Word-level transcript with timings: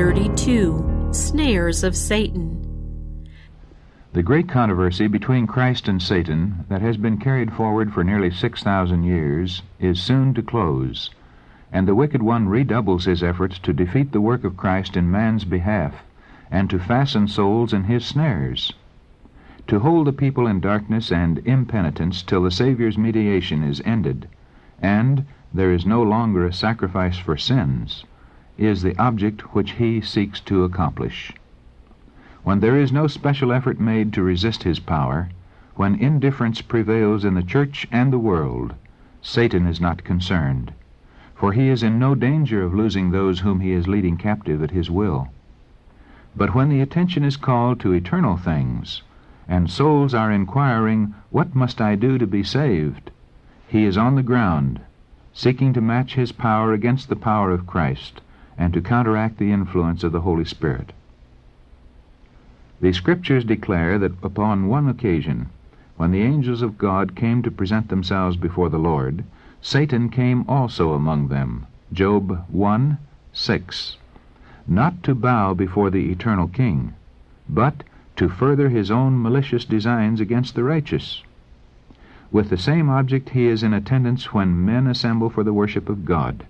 32 0.00 1.10
Snares 1.12 1.84
of 1.84 1.94
Satan. 1.94 3.28
The 4.14 4.22
great 4.22 4.48
controversy 4.48 5.08
between 5.08 5.46
Christ 5.46 5.88
and 5.88 6.00
Satan 6.00 6.64
that 6.70 6.80
has 6.80 6.96
been 6.96 7.18
carried 7.18 7.52
forward 7.52 7.92
for 7.92 8.02
nearly 8.02 8.30
6,000 8.30 9.04
years 9.04 9.60
is 9.78 10.02
soon 10.02 10.32
to 10.32 10.42
close, 10.42 11.10
and 11.70 11.86
the 11.86 11.94
wicked 11.94 12.22
one 12.22 12.48
redoubles 12.48 13.04
his 13.04 13.22
efforts 13.22 13.58
to 13.58 13.74
defeat 13.74 14.12
the 14.12 14.22
work 14.22 14.42
of 14.42 14.56
Christ 14.56 14.96
in 14.96 15.10
man's 15.10 15.44
behalf 15.44 15.96
and 16.50 16.70
to 16.70 16.78
fasten 16.78 17.28
souls 17.28 17.74
in 17.74 17.84
his 17.84 18.02
snares. 18.02 18.72
To 19.66 19.80
hold 19.80 20.06
the 20.06 20.14
people 20.14 20.46
in 20.46 20.60
darkness 20.60 21.12
and 21.12 21.46
impenitence 21.46 22.22
till 22.22 22.44
the 22.44 22.50
Saviour's 22.50 22.96
mediation 22.96 23.62
is 23.62 23.82
ended, 23.84 24.28
and 24.80 25.26
there 25.52 25.70
is 25.70 25.84
no 25.84 26.02
longer 26.02 26.46
a 26.46 26.54
sacrifice 26.54 27.18
for 27.18 27.36
sins, 27.36 28.06
is 28.60 28.82
the 28.82 28.96
object 28.98 29.54
which 29.54 29.72
he 29.72 30.00
seeks 30.02 30.38
to 30.38 30.64
accomplish. 30.64 31.32
When 32.44 32.60
there 32.60 32.76
is 32.76 32.92
no 32.92 33.06
special 33.06 33.52
effort 33.52 33.80
made 33.80 34.12
to 34.12 34.22
resist 34.22 34.62
his 34.62 34.78
power, 34.78 35.30
when 35.76 35.94
indifference 35.94 36.60
prevails 36.60 37.24
in 37.24 37.34
the 37.34 37.42
church 37.42 37.88
and 37.90 38.12
the 38.12 38.18
world, 38.18 38.74
Satan 39.22 39.66
is 39.66 39.80
not 39.80 40.04
concerned, 40.04 40.72
for 41.34 41.52
he 41.52 41.68
is 41.68 41.82
in 41.82 41.98
no 41.98 42.14
danger 42.14 42.62
of 42.62 42.74
losing 42.74 43.10
those 43.10 43.40
whom 43.40 43.60
he 43.60 43.72
is 43.72 43.88
leading 43.88 44.18
captive 44.18 44.62
at 44.62 44.72
his 44.72 44.90
will. 44.90 45.28
But 46.36 46.54
when 46.54 46.68
the 46.68 46.82
attention 46.82 47.24
is 47.24 47.38
called 47.38 47.80
to 47.80 47.92
eternal 47.92 48.36
things, 48.36 49.02
and 49.48 49.70
souls 49.70 50.12
are 50.14 50.30
inquiring, 50.30 51.14
What 51.30 51.54
must 51.54 51.80
I 51.80 51.96
do 51.96 52.18
to 52.18 52.26
be 52.26 52.42
saved? 52.42 53.10
he 53.66 53.84
is 53.84 53.96
on 53.96 54.16
the 54.16 54.22
ground, 54.22 54.80
seeking 55.32 55.72
to 55.72 55.80
match 55.80 56.14
his 56.14 56.32
power 56.32 56.72
against 56.72 57.08
the 57.08 57.16
power 57.16 57.50
of 57.52 57.66
Christ, 57.66 58.20
and 58.58 58.72
to 58.72 58.80
counteract 58.80 59.38
the 59.38 59.52
influence 59.52 60.02
of 60.04 60.12
the 60.12 60.22
Holy 60.22 60.44
Spirit. 60.44 60.92
The 62.80 62.92
Scriptures 62.92 63.44
declare 63.44 63.98
that 63.98 64.12
upon 64.22 64.68
one 64.68 64.88
occasion, 64.88 65.46
when 65.96 66.12
the 66.12 66.22
angels 66.22 66.62
of 66.62 66.78
God 66.78 67.14
came 67.14 67.42
to 67.42 67.50
present 67.50 67.88
themselves 67.88 68.36
before 68.36 68.70
the 68.70 68.78
Lord, 68.78 69.24
Satan 69.60 70.08
came 70.08 70.44
also 70.48 70.94
among 70.94 71.28
them. 71.28 71.66
Job 71.92 72.46
1 72.48 72.98
6. 73.32 73.96
Not 74.66 75.02
to 75.02 75.14
bow 75.14 75.52
before 75.52 75.90
the 75.90 76.10
eternal 76.10 76.48
King, 76.48 76.94
but 77.48 77.82
to 78.16 78.28
further 78.28 78.70
his 78.70 78.90
own 78.90 79.20
malicious 79.20 79.64
designs 79.64 80.20
against 80.20 80.54
the 80.54 80.64
righteous. 80.64 81.22
With 82.32 82.48
the 82.48 82.56
same 82.56 82.88
object 82.88 83.30
he 83.30 83.46
is 83.46 83.62
in 83.62 83.74
attendance 83.74 84.32
when 84.32 84.64
men 84.64 84.86
assemble 84.86 85.28
for 85.28 85.42
the 85.42 85.52
worship 85.52 85.88
of 85.88 86.04
God. 86.04 86.46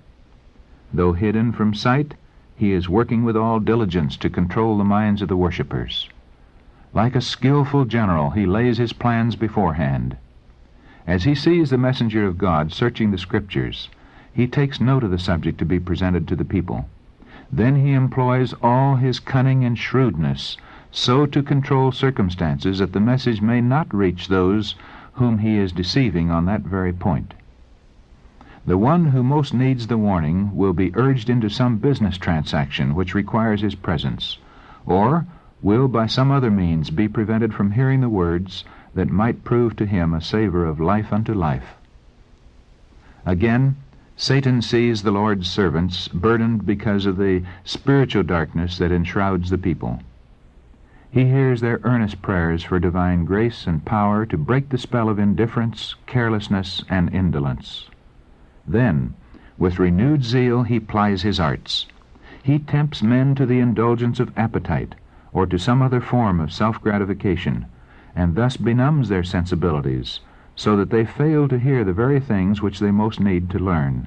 Though 0.93 1.13
hidden 1.13 1.53
from 1.53 1.75
sight, 1.75 2.15
he 2.57 2.73
is 2.73 2.89
working 2.89 3.25
with 3.25 3.37
all 3.37 3.61
diligence 3.61 4.17
to 4.19 4.29
control 4.29 4.77
the 4.77 4.85
minds 4.85 5.23
of 5.23 5.29
the 5.29 5.37
worshippers. 5.37 6.09
Like 6.93 7.15
a 7.15 7.21
skilful 7.21 7.85
general, 7.85 8.31
he 8.31 8.47
lays 8.47 8.79
his 8.79 8.93
plans 8.93 9.37
beforehand. 9.37 10.17
As 11.07 11.25
he 11.25 11.35
sees 11.35 11.71
the 11.71 11.79
messenger 11.79 12.27
of 12.27 12.39
God 12.39 12.73
searching 12.73 13.11
the 13.11 13.19
Scriptures, 13.19 13.89
he 14.33 14.47
takes 14.47 14.81
note 14.81 15.05
of 15.05 15.11
the 15.11 15.19
subject 15.19 15.59
to 15.59 15.65
be 15.65 15.79
presented 15.79 16.27
to 16.29 16.37
the 16.37 16.45
people. 16.45 16.89
Then 17.53 17.77
he 17.77 17.93
employs 17.93 18.55
all 18.63 18.97
his 18.97 19.21
cunning 19.21 19.65
and 19.65 19.79
shrewdness 19.79 20.57
so 20.93 21.25
to 21.27 21.43
control 21.43 21.93
circumstances 21.93 22.81
that 22.81 22.93
the 22.93 23.01
message 23.01 23.41
may 23.41 23.61
not 23.61 23.95
reach 23.95 24.29
those 24.29 24.75
whom 25.15 25.39
he 25.39 25.57
is 25.57 25.73
deceiving 25.73 26.31
on 26.31 26.47
that 26.47 26.63
very 26.63 26.93
point. 26.93 27.35
The 28.71 28.79
one 28.79 29.07
who 29.07 29.25
most 29.25 29.53
needs 29.53 29.89
the 29.89 29.99
warning 29.99 30.55
will 30.55 30.73
be 30.73 30.95
urged 30.95 31.29
into 31.29 31.51
some 31.51 31.79
business 31.79 32.17
transaction 32.17 32.95
which 32.95 33.17
requires 33.17 33.63
his 33.63 33.75
presence, 33.75 34.39
or 34.87 35.27
will 35.61 35.89
by 35.89 36.07
some 36.07 36.31
other 36.31 36.53
means 36.53 36.91
be 36.91 37.09
prevented 37.09 37.53
from 37.53 37.73
hearing 37.73 38.01
the 38.01 38.09
words 38.09 38.65
that 38.95 39.11
might 39.11 39.43
prove 39.43 39.75
to 39.75 39.87
him 39.87 40.15
a 40.15 40.21
savor 40.21 40.65
of 40.65 40.79
life 40.79 41.13
unto 41.13 41.35
life. 41.35 41.75
Again, 43.27 43.75
Satan 44.15 44.63
sees 44.63 45.03
the 45.03 45.11
Lord's 45.11 45.51
servants 45.51 46.07
burdened 46.07 46.65
because 46.65 47.07
of 47.07 47.17
the 47.17 47.43
spiritual 47.65 48.23
darkness 48.23 48.79
that 48.79 48.93
enshrouds 48.93 49.51
the 49.51 49.59
people. 49.59 49.99
He 51.11 51.25
hears 51.25 51.61
their 51.61 51.81
earnest 51.83 52.23
prayers 52.23 52.63
for 52.63 52.79
divine 52.79 53.25
grace 53.25 53.67
and 53.67 53.85
power 53.85 54.25
to 54.27 54.39
break 54.39 54.69
the 54.69 54.79
spell 54.79 55.09
of 55.09 55.19
indifference, 55.19 55.97
carelessness, 56.07 56.85
and 56.89 57.13
indolence. 57.13 57.90
Then, 58.67 59.15
with 59.59 59.79
renewed 59.79 60.23
zeal, 60.25 60.63
he 60.63 60.79
plies 60.79 61.23
his 61.23 61.41
arts. 61.41 61.87
He 62.43 62.59
tempts 62.59 63.03
men 63.03 63.35
to 63.35 63.45
the 63.45 63.59
indulgence 63.59 64.21
of 64.21 64.33
appetite, 64.37 64.95
or 65.33 65.47
to 65.47 65.59
some 65.59 65.83
other 65.83 66.01
form 66.01 66.41
of 66.41 66.53
self-gratification, 66.53 67.67
and 68.15 68.35
thus 68.35 68.57
benumbs 68.57 69.09
their 69.09 69.23
sensibilities, 69.23 70.21
so 70.57 70.77
that 70.77 70.91
they 70.91 71.05
fail 71.05 71.49
to 71.49 71.59
hear 71.59 71.85
the 71.85 71.93
very 71.93 72.21
things 72.21 72.63
which 72.63 72.79
they 72.79 72.91
most 72.91 73.21
need 73.21 73.51
to 73.51 73.59
learn. 73.59 74.07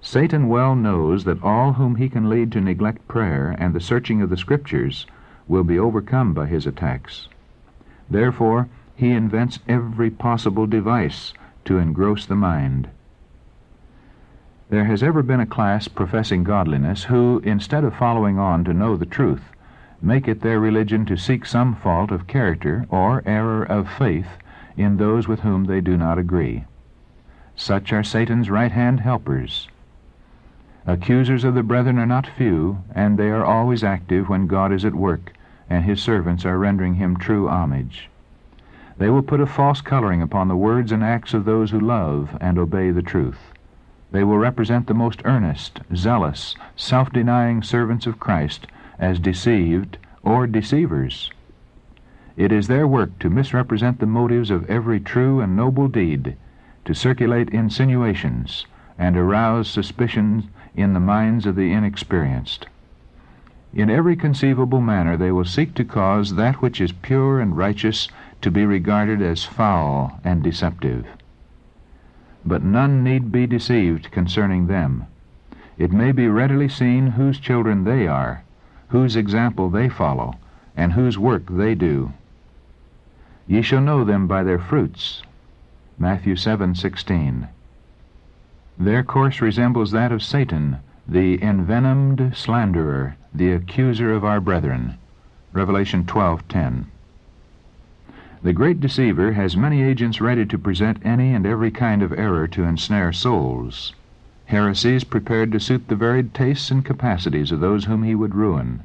Satan 0.00 0.48
well 0.48 0.76
knows 0.76 1.24
that 1.24 1.42
all 1.42 1.72
whom 1.72 1.96
he 1.96 2.08
can 2.08 2.28
lead 2.28 2.52
to 2.52 2.60
neglect 2.60 3.08
prayer 3.08 3.56
and 3.58 3.74
the 3.74 3.80
searching 3.80 4.22
of 4.22 4.30
the 4.30 4.36
Scriptures 4.36 5.06
will 5.48 5.64
be 5.64 5.78
overcome 5.78 6.32
by 6.32 6.46
his 6.46 6.66
attacks. 6.66 7.28
Therefore, 8.08 8.68
he 8.94 9.10
invents 9.10 9.58
every 9.66 10.10
possible 10.10 10.66
device 10.66 11.32
to 11.64 11.78
engross 11.78 12.26
the 12.26 12.36
mind. 12.36 12.88
There 14.68 14.86
has 14.86 15.00
ever 15.00 15.22
been 15.22 15.38
a 15.38 15.46
class 15.46 15.86
professing 15.86 16.42
godliness 16.42 17.04
who, 17.04 17.40
instead 17.44 17.84
of 17.84 17.94
following 17.94 18.36
on 18.36 18.64
to 18.64 18.74
know 18.74 18.96
the 18.96 19.06
truth, 19.06 19.52
make 20.02 20.26
it 20.26 20.40
their 20.40 20.58
religion 20.58 21.06
to 21.06 21.16
seek 21.16 21.46
some 21.46 21.76
fault 21.76 22.10
of 22.10 22.26
character 22.26 22.84
or 22.88 23.22
error 23.24 23.62
of 23.62 23.88
faith 23.88 24.26
in 24.76 24.96
those 24.96 25.28
with 25.28 25.40
whom 25.40 25.66
they 25.66 25.80
do 25.80 25.96
not 25.96 26.18
agree. 26.18 26.64
Such 27.54 27.92
are 27.92 28.02
Satan's 28.02 28.50
right-hand 28.50 29.00
helpers. 29.00 29.68
Accusers 30.84 31.44
of 31.44 31.54
the 31.54 31.62
brethren 31.62 31.96
are 32.00 32.04
not 32.04 32.26
few, 32.26 32.78
and 32.92 33.16
they 33.16 33.30
are 33.30 33.44
always 33.44 33.84
active 33.84 34.28
when 34.28 34.48
God 34.48 34.72
is 34.72 34.84
at 34.84 34.96
work, 34.96 35.32
and 35.70 35.84
his 35.84 36.02
servants 36.02 36.44
are 36.44 36.58
rendering 36.58 36.94
him 36.94 37.16
true 37.16 37.48
homage. 37.48 38.10
They 38.98 39.10
will 39.10 39.22
put 39.22 39.40
a 39.40 39.46
false 39.46 39.80
coloring 39.80 40.22
upon 40.22 40.48
the 40.48 40.56
words 40.56 40.90
and 40.90 41.04
acts 41.04 41.34
of 41.34 41.44
those 41.44 41.70
who 41.70 41.78
love 41.78 42.36
and 42.40 42.58
obey 42.58 42.90
the 42.90 43.02
truth. 43.02 43.38
They 44.12 44.22
will 44.22 44.38
represent 44.38 44.86
the 44.86 44.94
most 44.94 45.20
earnest, 45.24 45.80
zealous, 45.94 46.54
self-denying 46.76 47.62
servants 47.62 48.06
of 48.06 48.20
Christ 48.20 48.66
as 48.98 49.18
deceived 49.18 49.98
or 50.22 50.46
deceivers. 50.46 51.30
It 52.36 52.52
is 52.52 52.68
their 52.68 52.86
work 52.86 53.18
to 53.18 53.30
misrepresent 53.30 53.98
the 53.98 54.06
motives 54.06 54.50
of 54.50 54.68
every 54.70 55.00
true 55.00 55.40
and 55.40 55.56
noble 55.56 55.88
deed, 55.88 56.36
to 56.84 56.94
circulate 56.94 57.50
insinuations, 57.50 58.66
and 58.98 59.16
arouse 59.16 59.68
suspicions 59.68 60.44
in 60.76 60.92
the 60.92 61.00
minds 61.00 61.44
of 61.44 61.56
the 61.56 61.72
inexperienced. 61.72 62.68
In 63.74 63.90
every 63.90 64.14
conceivable 64.14 64.80
manner 64.80 65.16
they 65.16 65.32
will 65.32 65.44
seek 65.44 65.74
to 65.74 65.84
cause 65.84 66.36
that 66.36 66.62
which 66.62 66.80
is 66.80 66.92
pure 66.92 67.40
and 67.40 67.56
righteous 67.56 68.08
to 68.40 68.50
be 68.50 68.64
regarded 68.64 69.20
as 69.20 69.44
foul 69.44 70.20
and 70.22 70.42
deceptive 70.42 71.06
but 72.46 72.62
none 72.62 73.02
need 73.02 73.32
be 73.32 73.46
deceived 73.46 74.10
concerning 74.12 74.68
them. 74.68 75.04
It 75.76 75.92
may 75.92 76.12
be 76.12 76.28
readily 76.28 76.68
seen 76.68 77.08
whose 77.08 77.40
children 77.40 77.84
they 77.84 78.06
are, 78.06 78.44
whose 78.88 79.16
example 79.16 79.68
they 79.68 79.88
follow, 79.88 80.34
and 80.76 80.92
whose 80.92 81.18
work 81.18 81.42
they 81.50 81.74
do. 81.74 82.12
Ye 83.48 83.62
shall 83.62 83.80
know 83.80 84.04
them 84.04 84.26
by 84.26 84.44
their 84.44 84.58
fruits. 84.58 85.22
Matthew 85.98 86.36
7:16. 86.36 87.48
Their 88.78 89.02
course 89.02 89.40
resembles 89.40 89.90
that 89.90 90.12
of 90.12 90.22
Satan, 90.22 90.78
the 91.08 91.42
envenomed 91.42 92.32
slanderer, 92.36 93.16
the 93.34 93.52
accuser 93.52 94.12
of 94.12 94.24
our 94.24 94.40
brethren. 94.40 94.94
Revelation 95.52 96.04
12:10. 96.04 96.86
The 98.46 98.52
great 98.52 98.78
deceiver 98.78 99.32
has 99.32 99.56
many 99.56 99.82
agents 99.82 100.20
ready 100.20 100.46
to 100.46 100.56
present 100.56 101.04
any 101.04 101.34
and 101.34 101.44
every 101.44 101.72
kind 101.72 102.00
of 102.00 102.12
error 102.12 102.46
to 102.46 102.62
ensnare 102.62 103.12
souls. 103.12 103.92
Heresies 104.44 105.02
prepared 105.02 105.50
to 105.50 105.58
suit 105.58 105.88
the 105.88 105.96
varied 105.96 106.32
tastes 106.32 106.70
and 106.70 106.84
capacities 106.84 107.50
of 107.50 107.58
those 107.58 107.86
whom 107.86 108.04
he 108.04 108.14
would 108.14 108.36
ruin. 108.36 108.84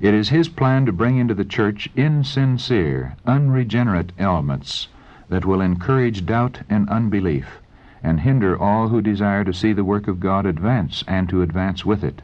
It 0.00 0.14
is 0.14 0.30
his 0.30 0.48
plan 0.48 0.86
to 0.86 0.94
bring 0.94 1.18
into 1.18 1.34
the 1.34 1.44
church 1.44 1.90
insincere, 1.94 3.16
unregenerate 3.26 4.12
elements 4.18 4.88
that 5.28 5.44
will 5.44 5.60
encourage 5.60 6.24
doubt 6.24 6.62
and 6.70 6.88
unbelief, 6.88 7.60
and 8.02 8.20
hinder 8.20 8.56
all 8.58 8.88
who 8.88 9.02
desire 9.02 9.44
to 9.44 9.52
see 9.52 9.74
the 9.74 9.84
work 9.84 10.08
of 10.08 10.20
God 10.20 10.46
advance 10.46 11.04
and 11.06 11.28
to 11.28 11.42
advance 11.42 11.84
with 11.84 12.02
it. 12.02 12.22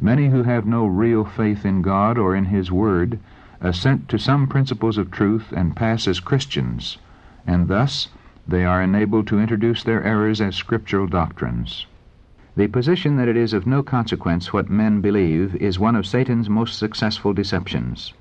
Many 0.00 0.30
who 0.30 0.42
have 0.42 0.66
no 0.66 0.84
real 0.84 1.24
faith 1.24 1.64
in 1.64 1.80
God 1.80 2.18
or 2.18 2.34
in 2.34 2.46
His 2.46 2.72
Word 2.72 3.20
assent 3.62 4.08
to 4.08 4.18
some 4.18 4.46
principles 4.46 4.98
of 4.98 5.10
truth 5.10 5.52
and 5.52 5.76
pass 5.76 6.08
as 6.08 6.20
Christians, 6.20 6.98
and 7.46 7.68
thus 7.68 8.08
they 8.46 8.64
are 8.64 8.82
enabled 8.82 9.26
to 9.28 9.38
introduce 9.38 9.84
their 9.84 10.02
errors 10.02 10.40
as 10.40 10.56
scriptural 10.56 11.06
doctrines. 11.06 11.86
The 12.56 12.66
position 12.66 13.16
that 13.16 13.28
it 13.28 13.36
is 13.36 13.52
of 13.54 13.66
no 13.66 13.82
consequence 13.82 14.52
what 14.52 14.68
men 14.68 15.00
believe 15.00 15.54
is 15.56 15.78
one 15.78 15.96
of 15.96 16.06
Satan's 16.06 16.50
most 16.50 16.76
successful 16.76 17.32
deceptions. 17.32 18.12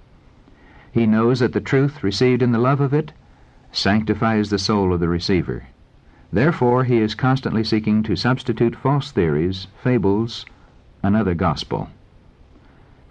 He 0.91 1.05
knows 1.05 1.39
that 1.39 1.53
the 1.53 1.59
truth 1.59 2.03
received 2.03 2.41
in 2.41 2.51
the 2.51 2.59
love 2.59 2.79
of 2.79 2.93
it 2.93 3.11
sanctifies 3.71 4.49
the 4.49 4.59
soul 4.59 4.93
of 4.93 4.99
the 4.99 5.09
receiver. 5.09 5.63
Therefore, 6.31 6.83
he 6.83 6.99
is 6.99 7.15
constantly 7.15 7.63
seeking 7.63 8.03
to 8.03 8.15
substitute 8.15 8.75
false 8.75 9.11
theories, 9.11 9.67
fables, 9.83 10.45
another 11.03 11.33
gospel. 11.33 11.89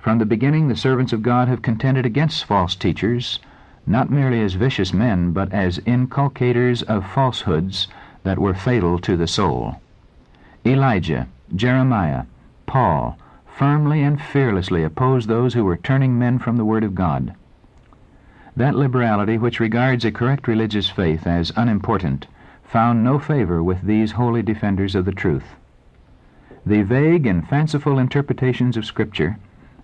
From 0.00 0.18
the 0.18 0.24
beginning, 0.24 0.68
the 0.68 0.76
servants 0.76 1.12
of 1.12 1.22
God 1.22 1.48
have 1.48 1.60
contended 1.60 2.06
against 2.06 2.46
false 2.46 2.74
teachers, 2.74 3.38
not 3.86 4.08
merely 4.10 4.40
as 4.40 4.54
vicious 4.54 4.94
men, 4.94 5.32
but 5.32 5.52
as 5.52 5.78
inculcators 5.80 6.82
of 6.82 7.04
falsehoods 7.04 7.86
that 8.22 8.38
were 8.38 8.54
fatal 8.54 8.98
to 9.00 9.16
the 9.16 9.26
soul. 9.26 9.80
Elijah, 10.64 11.26
Jeremiah, 11.54 12.24
Paul 12.64 13.18
firmly 13.46 14.02
and 14.02 14.18
fearlessly 14.18 14.84
opposed 14.84 15.28
those 15.28 15.52
who 15.52 15.64
were 15.64 15.76
turning 15.76 16.18
men 16.18 16.38
from 16.38 16.56
the 16.56 16.64
Word 16.64 16.82
of 16.82 16.94
God. 16.94 17.34
That 18.56 18.74
liberality 18.74 19.36
which 19.36 19.60
regards 19.60 20.06
a 20.06 20.10
correct 20.10 20.48
religious 20.48 20.88
faith 20.88 21.26
as 21.26 21.52
unimportant 21.56 22.26
found 22.64 23.04
no 23.04 23.18
favor 23.18 23.62
with 23.62 23.82
these 23.82 24.12
holy 24.12 24.40
defenders 24.40 24.94
of 24.94 25.04
the 25.04 25.12
truth. 25.12 25.56
The 26.64 26.82
vague 26.82 27.26
and 27.26 27.46
fanciful 27.46 27.98
interpretations 27.98 28.78
of 28.78 28.86
Scripture 28.86 29.36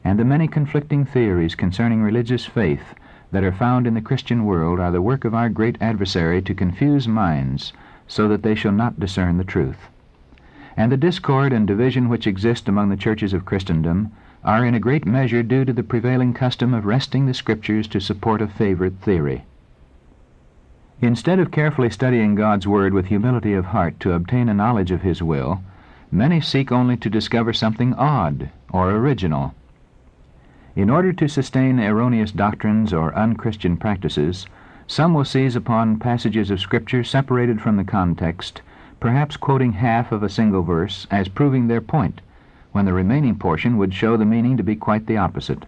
and 0.05 0.19
the 0.19 0.25
many 0.25 0.49
conflicting 0.49 1.05
theories 1.05 1.55
concerning 1.55 2.03
religious 2.03 2.45
faith 2.45 2.95
that 3.33 3.45
are 3.45 3.53
found 3.53 3.87
in 3.87 3.95
the 3.95 4.01
Christian 4.01 4.45
world 4.45 4.81
are 4.81 4.93
the 4.93 5.03
work 5.03 5.25
of 5.25 5.35
our 5.35 5.49
great 5.49 5.77
adversary 5.81 6.41
to 6.43 6.55
confuse 6.55 7.07
minds 7.07 7.73
so 8.07 8.29
that 8.29 8.43
they 8.43 8.55
shall 8.55 8.73
not 8.73 9.01
discern 9.01 9.39
the 9.39 9.45
truth 9.45 9.89
and 10.77 10.93
the 10.93 10.97
discord 10.97 11.53
and 11.53 11.67
division 11.67 12.09
which 12.09 12.27
exist 12.27 12.69
among 12.69 12.91
the 12.91 12.97
churches 12.97 13.33
of 13.33 13.47
Christendom 13.47 14.13
are 14.45 14.65
in 14.65 14.75
a 14.75 14.81
great 14.81 15.07
measure 15.07 15.43
due 15.43 15.65
to 15.65 15.73
the 15.73 15.83
prevailing 15.83 16.35
custom 16.35 16.75
of 16.75 16.85
wresting 16.85 17.27
the 17.27 17.35
Scriptures 17.35 17.89
to 17.89 18.01
support 18.01 18.43
a 18.43 18.47
favorite 18.47 19.01
theory. 19.01 19.45
Instead 21.01 21.39
of 21.39 21.51
carefully 21.51 21.91
studying 21.91 22.35
God's 22.35 22.67
Word 22.67 22.93
with 22.93 23.07
humility 23.07 23.55
of 23.55 23.67
heart 23.67 23.99
to 24.01 24.13
obtain 24.13 24.49
a 24.49 24.55
knowledge 24.55 24.91
of 24.91 25.03
His 25.03 25.23
will, 25.23 25.63
many 26.11 26.41
seek 26.41 26.71
only 26.71 26.97
to 26.99 27.11
discover 27.11 27.53
something 27.53 27.95
odd 27.95 28.51
or 28.71 28.91
original. 28.91 29.55
In 30.77 30.89
order 30.91 31.13
to 31.15 31.29
sustain 31.29 31.81
erroneous 31.81 32.31
doctrines 32.31 32.93
or 32.93 33.13
unchristian 33.15 33.77
practices, 33.77 34.47
some 34.87 35.15
will 35.15 35.25
seize 35.25 35.57
upon 35.57 35.99
passages 35.99 36.51
of 36.53 36.61
Scripture 36.61 37.03
separated 37.03 37.61
from 37.61 37.77
the 37.77 37.85
context 37.85 38.63
perhaps 39.01 39.37
quoting 39.37 39.73
half 39.73 40.11
of 40.11 40.23
a 40.23 40.29
single 40.29 40.63
verse 40.63 41.07
as 41.11 41.29
proving 41.29 41.69
their 41.69 41.81
point, 41.81 42.21
when 42.73 42.85
the 42.85 42.93
remaining 42.93 43.37
portion 43.37 43.77
would 43.77 43.93
show 43.93 44.17
the 44.17 44.25
meaning 44.25 44.57
to 44.57 44.63
be 44.63 44.75
quite 44.75 45.07
the 45.07 45.17
opposite. 45.17 45.67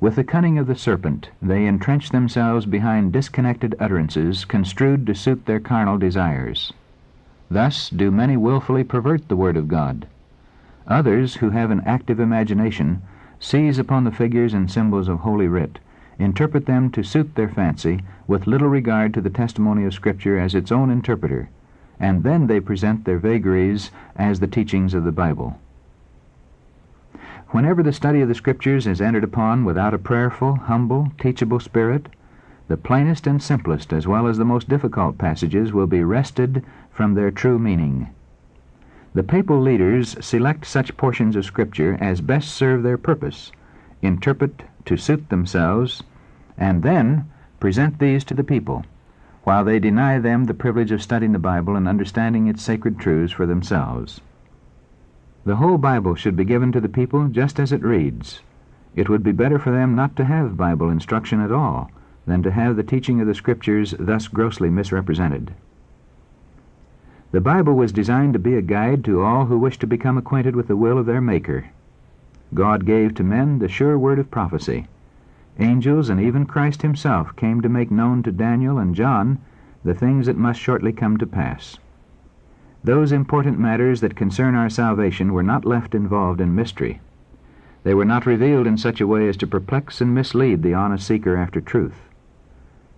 With 0.00 0.16
the 0.16 0.24
cunning 0.24 0.58
of 0.58 0.66
the 0.66 0.74
serpent, 0.74 1.30
they 1.40 1.66
entrench 1.66 2.10
themselves 2.10 2.66
behind 2.66 3.12
disconnected 3.12 3.74
utterances 3.80 4.44
construed 4.44 5.06
to 5.06 5.14
suit 5.14 5.46
their 5.46 5.60
carnal 5.60 5.96
desires. 5.96 6.72
Thus 7.50 7.88
do 7.88 8.10
many 8.10 8.36
wilfully 8.36 8.84
pervert 8.84 9.28
the 9.28 9.36
Word 9.36 9.56
of 9.56 9.68
God. 9.68 10.06
Others, 10.86 11.36
who 11.36 11.50
have 11.50 11.70
an 11.70 11.82
active 11.86 12.20
imagination, 12.20 13.02
seize 13.42 13.76
upon 13.76 14.04
the 14.04 14.12
figures 14.12 14.54
and 14.54 14.70
symbols 14.70 15.08
of 15.08 15.18
Holy 15.18 15.48
Writ, 15.48 15.80
interpret 16.16 16.64
them 16.66 16.88
to 16.88 17.02
suit 17.02 17.34
their 17.34 17.48
fancy, 17.48 18.00
with 18.28 18.46
little 18.46 18.68
regard 18.68 19.12
to 19.12 19.20
the 19.20 19.28
testimony 19.28 19.84
of 19.84 19.92
Scripture 19.92 20.38
as 20.38 20.54
its 20.54 20.70
own 20.70 20.90
interpreter, 20.90 21.48
and 21.98 22.22
then 22.22 22.46
they 22.46 22.60
present 22.60 23.04
their 23.04 23.18
vagaries 23.18 23.90
as 24.14 24.38
the 24.38 24.46
teachings 24.46 24.94
of 24.94 25.02
the 25.02 25.10
Bible. 25.10 25.58
Whenever 27.48 27.82
the 27.82 27.92
study 27.92 28.20
of 28.20 28.28
the 28.28 28.34
Scriptures 28.34 28.86
is 28.86 29.00
entered 29.00 29.24
upon 29.24 29.64
without 29.64 29.92
a 29.92 29.98
prayerful, 29.98 30.54
humble, 30.54 31.10
teachable 31.18 31.58
spirit, 31.60 32.06
the 32.68 32.76
plainest 32.76 33.26
and 33.26 33.42
simplest 33.42 33.92
as 33.92 34.06
well 34.06 34.28
as 34.28 34.38
the 34.38 34.44
most 34.44 34.68
difficult 34.68 35.18
passages 35.18 35.72
will 35.72 35.88
be 35.88 36.04
wrested 36.04 36.64
from 36.92 37.14
their 37.14 37.32
true 37.32 37.58
meaning. 37.58 38.08
The 39.14 39.22
papal 39.22 39.60
leaders 39.60 40.16
select 40.20 40.64
such 40.64 40.96
portions 40.96 41.36
of 41.36 41.44
Scripture 41.44 41.98
as 42.00 42.22
best 42.22 42.50
serve 42.50 42.82
their 42.82 42.96
purpose, 42.96 43.52
interpret 44.00 44.62
to 44.86 44.96
suit 44.96 45.28
themselves, 45.28 46.02
and 46.56 46.82
then 46.82 47.26
present 47.60 47.98
these 47.98 48.24
to 48.24 48.34
the 48.34 48.44
people 48.44 48.84
while 49.44 49.64
they 49.64 49.78
deny 49.78 50.18
them 50.18 50.44
the 50.44 50.54
privilege 50.54 50.92
of 50.92 51.02
studying 51.02 51.32
the 51.32 51.38
Bible 51.38 51.76
and 51.76 51.88
understanding 51.88 52.46
its 52.46 52.62
sacred 52.62 52.98
truths 52.98 53.32
for 53.32 53.44
themselves. 53.44 54.20
The 55.44 55.56
whole 55.56 55.78
Bible 55.78 56.14
should 56.14 56.36
be 56.36 56.44
given 56.44 56.70
to 56.72 56.80
the 56.80 56.88
people 56.88 57.28
just 57.28 57.58
as 57.58 57.72
it 57.72 57.82
reads. 57.82 58.40
It 58.94 59.08
would 59.08 59.22
be 59.22 59.32
better 59.32 59.58
for 59.58 59.72
them 59.72 59.96
not 59.96 60.14
to 60.16 60.24
have 60.24 60.56
Bible 60.56 60.88
instruction 60.90 61.40
at 61.40 61.50
all 61.50 61.90
than 62.26 62.42
to 62.44 62.52
have 62.52 62.76
the 62.76 62.84
teaching 62.84 63.20
of 63.20 63.26
the 63.26 63.34
Scriptures 63.34 63.94
thus 63.98 64.28
grossly 64.28 64.70
misrepresented. 64.70 65.52
The 67.32 67.40
Bible 67.40 67.74
was 67.74 67.92
designed 67.92 68.32
to 68.34 68.38
be 68.38 68.54
a 68.54 68.62
guide 68.62 69.04
to 69.04 69.22
all 69.22 69.46
who 69.46 69.58
wish 69.58 69.78
to 69.80 69.86
become 69.86 70.16
acquainted 70.16 70.54
with 70.54 70.68
the 70.68 70.76
will 70.76 70.96
of 70.96 71.06
their 71.06 71.20
Maker. 71.20 71.66
God 72.54 72.86
gave 72.86 73.14
to 73.16 73.24
men 73.24 73.58
the 73.58 73.68
sure 73.68 73.98
word 73.98 74.18
of 74.18 74.30
prophecy, 74.30 74.86
Angels 75.58 76.08
and 76.08 76.18
even 76.18 76.46
Christ 76.46 76.80
himself 76.80 77.36
came 77.36 77.60
to 77.60 77.68
make 77.68 77.90
known 77.90 78.22
to 78.22 78.32
Daniel 78.32 78.78
and 78.78 78.94
John 78.94 79.38
the 79.84 79.94
things 79.94 80.26
that 80.26 80.38
must 80.38 80.58
shortly 80.58 80.92
come 80.92 81.18
to 81.18 81.26
pass. 81.26 81.78
Those 82.82 83.12
important 83.12 83.58
matters 83.58 84.00
that 84.00 84.16
concern 84.16 84.54
our 84.54 84.70
salvation 84.70 85.32
were 85.32 85.42
not 85.42 85.66
left 85.66 85.94
involved 85.94 86.40
in 86.40 86.54
mystery. 86.54 87.00
They 87.84 87.94
were 87.94 88.04
not 88.04 88.26
revealed 88.26 88.66
in 88.66 88.78
such 88.78 89.00
a 89.00 89.06
way 89.06 89.28
as 89.28 89.36
to 89.38 89.46
perplex 89.46 90.00
and 90.00 90.14
mislead 90.14 90.62
the 90.62 90.74
honest 90.74 91.06
seeker 91.06 91.36
after 91.36 91.60
truth. 91.60 92.00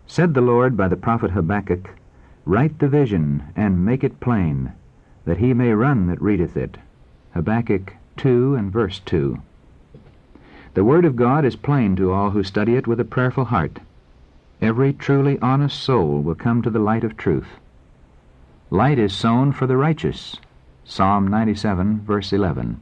Said 0.06 0.34
the 0.34 0.40
Lord 0.40 0.76
by 0.76 0.88
the 0.88 0.96
prophet 0.96 1.32
Habakkuk, 1.32 1.90
Write 2.46 2.79
the 2.79 2.88
vision, 2.88 3.43
and 3.56 3.85
make 3.85 4.05
it 4.05 4.20
plain, 4.20 4.73
that 5.25 5.38
he 5.38 5.55
may 5.55 5.73
run 5.73 6.08
that 6.08 6.20
readeth 6.20 6.56
it. 6.56 6.76
Habakkuk 7.32 7.94
2 8.17 8.55
and 8.55 8.70
verse 8.70 9.00
2. 9.00 9.38
The 10.75 10.85
Word 10.85 11.05
of 11.05 11.17
God 11.17 11.44
is 11.44 11.56
plain 11.56 11.96
to 11.96 12.12
all 12.12 12.31
who 12.31 12.43
study 12.43 12.75
it 12.76 12.87
with 12.87 13.00
a 13.00 13.05
prayerful 13.05 13.46
heart. 13.46 13.79
Every 14.61 14.93
truly 14.93 15.38
honest 15.41 15.81
soul 15.81 16.20
will 16.20 16.35
come 16.35 16.61
to 16.62 16.70
the 16.70 16.79
light 16.79 17.02
of 17.02 17.17
truth. 17.17 17.61
Light 18.70 18.98
is 18.98 19.13
sown 19.15 19.53
for 19.53 19.67
the 19.67 19.77
righteous. 19.77 20.36
Psalm 20.84 21.29
97, 21.29 22.01
verse 22.01 22.32
11. 22.32 22.81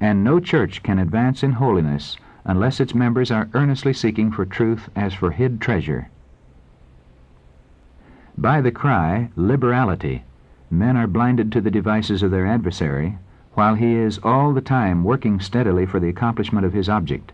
And 0.00 0.22
no 0.22 0.38
church 0.38 0.82
can 0.82 0.98
advance 0.98 1.42
in 1.42 1.52
holiness 1.52 2.16
unless 2.44 2.80
its 2.80 2.94
members 2.94 3.30
are 3.30 3.48
earnestly 3.52 3.92
seeking 3.92 4.30
for 4.30 4.46
truth 4.46 4.88
as 4.94 5.12
for 5.12 5.32
hid 5.32 5.60
treasure. 5.60 6.08
By 8.40 8.62
the 8.62 8.72
cry, 8.72 9.28
liberality, 9.36 10.24
men 10.70 10.96
are 10.96 11.06
blinded 11.06 11.52
to 11.52 11.60
the 11.60 11.70
devices 11.70 12.22
of 12.22 12.30
their 12.30 12.46
adversary 12.46 13.18
while 13.52 13.74
he 13.74 13.92
is 13.92 14.18
all 14.22 14.54
the 14.54 14.62
time 14.62 15.04
working 15.04 15.40
steadily 15.40 15.84
for 15.84 16.00
the 16.00 16.08
accomplishment 16.08 16.64
of 16.64 16.72
his 16.72 16.88
object. 16.88 17.32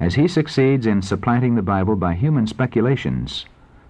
As 0.00 0.14
he 0.14 0.26
succeeds 0.26 0.86
in 0.86 1.02
supplanting 1.02 1.56
the 1.56 1.62
Bible 1.62 1.94
by 1.94 2.14
human 2.14 2.46
speculations, 2.46 3.44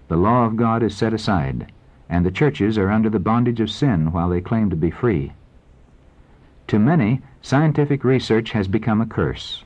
the 0.09 0.17
law 0.17 0.43
of 0.43 0.57
God 0.57 0.83
is 0.83 0.93
set 0.93 1.13
aside, 1.13 1.71
and 2.09 2.25
the 2.25 2.31
churches 2.31 2.77
are 2.77 2.91
under 2.91 3.09
the 3.09 3.17
bondage 3.17 3.61
of 3.61 3.71
sin 3.71 4.11
while 4.11 4.27
they 4.27 4.41
claim 4.41 4.69
to 4.69 4.75
be 4.75 4.91
free. 4.91 5.31
To 6.67 6.77
many, 6.77 7.21
scientific 7.41 8.03
research 8.03 8.51
has 8.51 8.67
become 8.67 8.99
a 8.99 9.05
curse. 9.05 9.63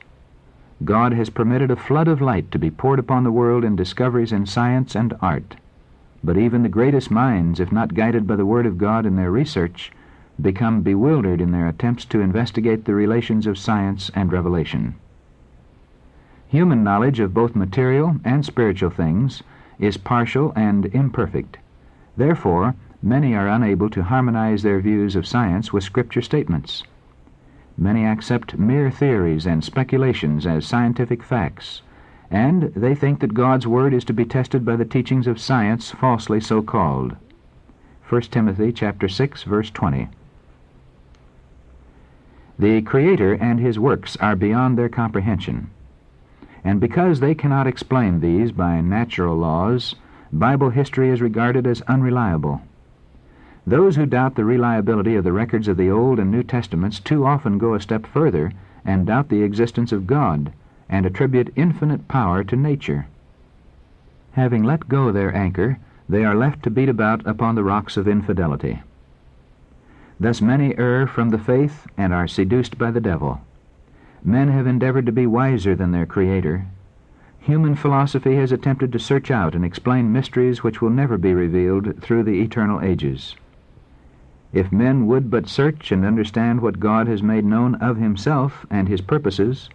God 0.84 1.14
has 1.14 1.30
permitted 1.30 1.72
a 1.72 1.76
flood 1.76 2.06
of 2.06 2.20
light 2.20 2.52
to 2.52 2.60
be 2.60 2.70
poured 2.70 3.00
upon 3.00 3.24
the 3.24 3.32
world 3.32 3.64
in 3.64 3.74
discoveries 3.74 4.30
in 4.30 4.46
science 4.46 4.94
and 4.94 5.16
art. 5.20 5.56
But 6.22 6.36
even 6.36 6.62
the 6.62 6.68
greatest 6.68 7.10
minds, 7.10 7.60
if 7.60 7.72
not 7.72 7.94
guided 7.94 8.26
by 8.26 8.36
the 8.36 8.46
Word 8.46 8.66
of 8.66 8.78
God 8.78 9.06
in 9.06 9.16
their 9.16 9.30
research, 9.30 9.90
become 10.40 10.82
bewildered 10.82 11.40
in 11.40 11.50
their 11.50 11.66
attempts 11.66 12.04
to 12.06 12.20
investigate 12.20 12.84
the 12.84 12.94
relations 12.94 13.46
of 13.46 13.58
science 13.58 14.10
and 14.14 14.32
revelation. 14.32 14.94
Human 16.48 16.82
knowledge 16.82 17.20
of 17.20 17.32
both 17.32 17.54
material 17.54 18.16
and 18.24 18.44
spiritual 18.44 18.90
things 18.90 19.42
is 19.78 19.96
partial 19.96 20.52
and 20.56 20.86
imperfect. 20.86 21.58
Therefore, 22.16 22.74
many 23.02 23.34
are 23.34 23.48
unable 23.48 23.88
to 23.90 24.02
harmonize 24.02 24.62
their 24.62 24.80
views 24.80 25.16
of 25.16 25.26
science 25.26 25.72
with 25.72 25.84
Scripture 25.84 26.22
statements. 26.22 26.82
Many 27.78 28.04
accept 28.04 28.58
mere 28.58 28.90
theories 28.90 29.46
and 29.46 29.64
speculations 29.64 30.46
as 30.46 30.66
scientific 30.66 31.22
facts, 31.22 31.80
and 32.30 32.72
they 32.74 32.94
think 32.94 33.18
that 33.20 33.34
God's 33.34 33.66
Word 33.66 33.92
is 33.92 34.04
to 34.04 34.12
be 34.12 34.24
tested 34.24 34.64
by 34.64 34.76
the 34.76 34.84
teachings 34.84 35.26
of 35.26 35.40
science 35.40 35.90
falsely 35.90 36.40
so 36.40 36.62
called. 36.62 37.16
1 38.08 38.22
Timothy 38.22 38.72
chapter 38.72 39.08
6 39.08 39.42
verse 39.42 39.70
20. 39.70 40.08
The 42.56 42.82
Creator 42.82 43.34
and 43.34 43.58
His 43.58 43.78
works 43.78 44.16
are 44.18 44.36
beyond 44.36 44.78
their 44.78 44.88
comprehension. 44.88 45.70
And 46.62 46.78
because 46.78 47.18
they 47.18 47.34
cannot 47.34 47.66
explain 47.66 48.20
these 48.20 48.52
by 48.52 48.80
natural 48.80 49.36
laws, 49.36 49.96
Bible 50.32 50.70
history 50.70 51.10
is 51.10 51.20
regarded 51.20 51.66
as 51.66 51.82
unreliable. 51.82 52.60
Those 53.66 53.96
who 53.96 54.06
doubt 54.06 54.36
the 54.36 54.44
reliability 54.44 55.16
of 55.16 55.24
the 55.24 55.32
records 55.32 55.66
of 55.66 55.76
the 55.76 55.90
Old 55.90 56.20
and 56.20 56.30
New 56.30 56.44
Testaments 56.44 57.00
too 57.00 57.26
often 57.26 57.58
go 57.58 57.74
a 57.74 57.80
step 57.80 58.06
further 58.06 58.52
and 58.84 59.06
doubt 59.06 59.30
the 59.30 59.42
existence 59.42 59.90
of 59.90 60.06
God 60.06 60.52
and 60.90 61.06
attribute 61.06 61.52
infinite 61.56 62.06
power 62.08 62.44
to 62.44 62.56
nature. 62.56 63.06
Having 64.32 64.64
let 64.64 64.88
go 64.88 65.10
their 65.10 65.34
anchor, 65.34 65.78
they 66.08 66.24
are 66.24 66.34
left 66.34 66.62
to 66.64 66.70
beat 66.70 66.88
about 66.88 67.24
upon 67.26 67.54
the 67.54 67.64
rocks 67.64 67.96
of 67.96 68.08
infidelity. 68.08 68.82
Thus 70.18 70.42
many 70.42 70.76
err 70.76 71.06
from 71.06 71.30
the 71.30 71.38
faith 71.38 71.86
and 71.96 72.12
are 72.12 72.28
seduced 72.28 72.76
by 72.76 72.90
the 72.90 73.00
devil. 73.00 73.40
Men 74.22 74.48
have 74.48 74.66
endeavored 74.66 75.06
to 75.06 75.12
be 75.12 75.26
wiser 75.26 75.74
than 75.74 75.92
their 75.92 76.04
Creator. 76.04 76.66
Human 77.38 77.74
philosophy 77.74 78.36
has 78.36 78.52
attempted 78.52 78.92
to 78.92 78.98
search 78.98 79.30
out 79.30 79.54
and 79.54 79.64
explain 79.64 80.12
mysteries 80.12 80.62
which 80.62 80.82
will 80.82 80.90
never 80.90 81.16
be 81.16 81.32
revealed 81.32 82.02
through 82.02 82.24
the 82.24 82.42
eternal 82.42 82.82
ages. 82.82 83.34
If 84.52 84.72
men 84.72 85.06
would 85.06 85.30
but 85.30 85.46
search 85.46 85.90
and 85.92 86.04
understand 86.04 86.60
what 86.60 86.80
God 86.80 87.06
has 87.06 87.22
made 87.22 87.44
known 87.44 87.76
of 87.76 87.96
himself 87.96 88.66
and 88.68 88.88
his 88.88 89.00
purposes, 89.00 89.70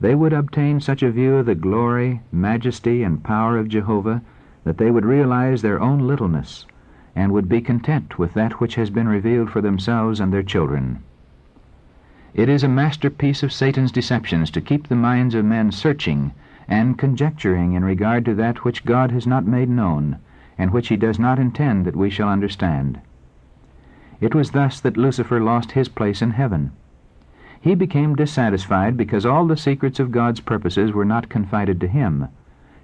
they 0.00 0.14
would 0.14 0.32
obtain 0.32 0.80
such 0.80 1.02
a 1.02 1.10
view 1.10 1.36
of 1.36 1.46
the 1.46 1.54
glory, 1.54 2.20
majesty, 2.30 3.02
and 3.02 3.22
power 3.22 3.56
of 3.58 3.68
Jehovah 3.68 4.22
that 4.64 4.78
they 4.78 4.90
would 4.90 5.04
realize 5.04 5.62
their 5.62 5.80
own 5.80 6.06
littleness 6.06 6.66
and 7.14 7.32
would 7.32 7.48
be 7.48 7.60
content 7.60 8.18
with 8.18 8.34
that 8.34 8.60
which 8.60 8.74
has 8.74 8.90
been 8.90 9.08
revealed 9.08 9.50
for 9.50 9.62
themselves 9.62 10.20
and 10.20 10.32
their 10.32 10.42
children. 10.42 10.98
It 12.34 12.50
is 12.50 12.62
a 12.62 12.68
masterpiece 12.68 13.42
of 13.42 13.52
Satan's 13.52 13.90
deceptions 13.90 14.50
to 14.50 14.60
keep 14.60 14.88
the 14.88 14.96
minds 14.96 15.34
of 15.34 15.46
men 15.46 15.72
searching 15.72 16.32
and 16.68 16.98
conjecturing 16.98 17.72
in 17.72 17.84
regard 17.84 18.26
to 18.26 18.34
that 18.34 18.64
which 18.64 18.84
God 18.84 19.12
has 19.12 19.26
not 19.26 19.46
made 19.46 19.70
known, 19.70 20.18
and 20.58 20.72
which 20.72 20.88
he 20.88 20.96
does 20.96 21.18
not 21.18 21.38
intend 21.38 21.86
that 21.86 21.96
we 21.96 22.10
shall 22.10 22.28
understand. 22.28 23.00
It 24.20 24.34
was 24.34 24.50
thus 24.50 24.80
that 24.80 24.98
Lucifer 24.98 25.40
lost 25.40 25.72
his 25.72 25.88
place 25.88 26.20
in 26.20 26.32
heaven. 26.32 26.72
He 27.66 27.74
became 27.74 28.14
dissatisfied 28.14 28.96
because 28.96 29.26
all 29.26 29.44
the 29.44 29.56
secrets 29.56 29.98
of 29.98 30.12
God's 30.12 30.38
purposes 30.38 30.92
were 30.92 31.04
not 31.04 31.28
confided 31.28 31.80
to 31.80 31.88
him, 31.88 32.28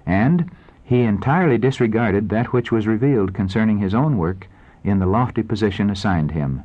and 0.05 0.51
he 0.83 1.03
entirely 1.03 1.57
disregarded 1.57 2.27
that 2.27 2.51
which 2.51 2.69
was 2.69 2.85
revealed 2.85 3.33
concerning 3.33 3.77
his 3.77 3.93
own 3.93 4.17
work 4.17 4.49
in 4.83 4.99
the 4.99 5.05
lofty 5.05 5.41
position 5.41 5.89
assigned 5.89 6.31
him. 6.31 6.63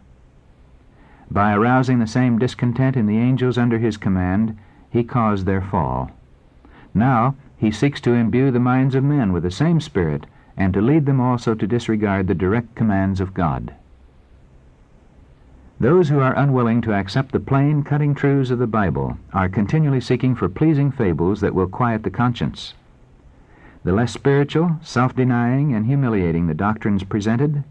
By 1.31 1.53
arousing 1.53 2.01
the 2.01 2.09
same 2.09 2.41
discontent 2.41 2.97
in 2.97 3.07
the 3.07 3.19
angels 3.19 3.57
under 3.57 3.79
his 3.79 3.97
command, 3.97 4.59
he 4.91 5.05
caused 5.05 5.47
their 5.47 5.63
fall. 5.63 6.11
Now 6.93 7.37
he 7.57 7.71
seeks 7.71 8.01
to 8.01 8.15
imbue 8.15 8.51
the 8.51 8.59
minds 8.59 8.97
of 8.97 9.05
men 9.05 9.33
with 9.33 9.45
the 9.45 9.53
same 9.53 9.81
spirit, 9.81 10.27
and 10.57 10.75
to 10.75 10.81
lead 10.81 11.07
them 11.07 11.21
also 11.21 11.55
to 11.55 11.69
disregard 11.69 12.27
the 12.27 12.35
direct 12.35 12.75
commands 12.75 13.21
of 13.21 13.33
God. 13.33 13.75
Those 15.81 16.09
who 16.09 16.19
are 16.19 16.37
unwilling 16.37 16.81
to 16.83 16.93
accept 16.93 17.31
the 17.31 17.39
plain, 17.39 17.85
cutting 17.85 18.13
truths 18.13 18.51
of 18.51 18.59
the 18.59 18.67
Bible 18.67 19.17
are 19.33 19.49
continually 19.49 20.01
seeking 20.01 20.35
for 20.35 20.49
pleasing 20.49 20.91
fables 20.91 21.41
that 21.41 21.55
will 21.55 21.69
quiet 21.69 22.03
the 22.03 22.11
conscience. 22.11 22.75
The 23.85 23.93
less 23.93 24.13
spiritual, 24.13 24.79
self-denying, 24.83 25.73
and 25.73 25.87
humiliating 25.87 26.49
the 26.49 26.55
doctrines 26.55 27.05
presented, 27.05 27.63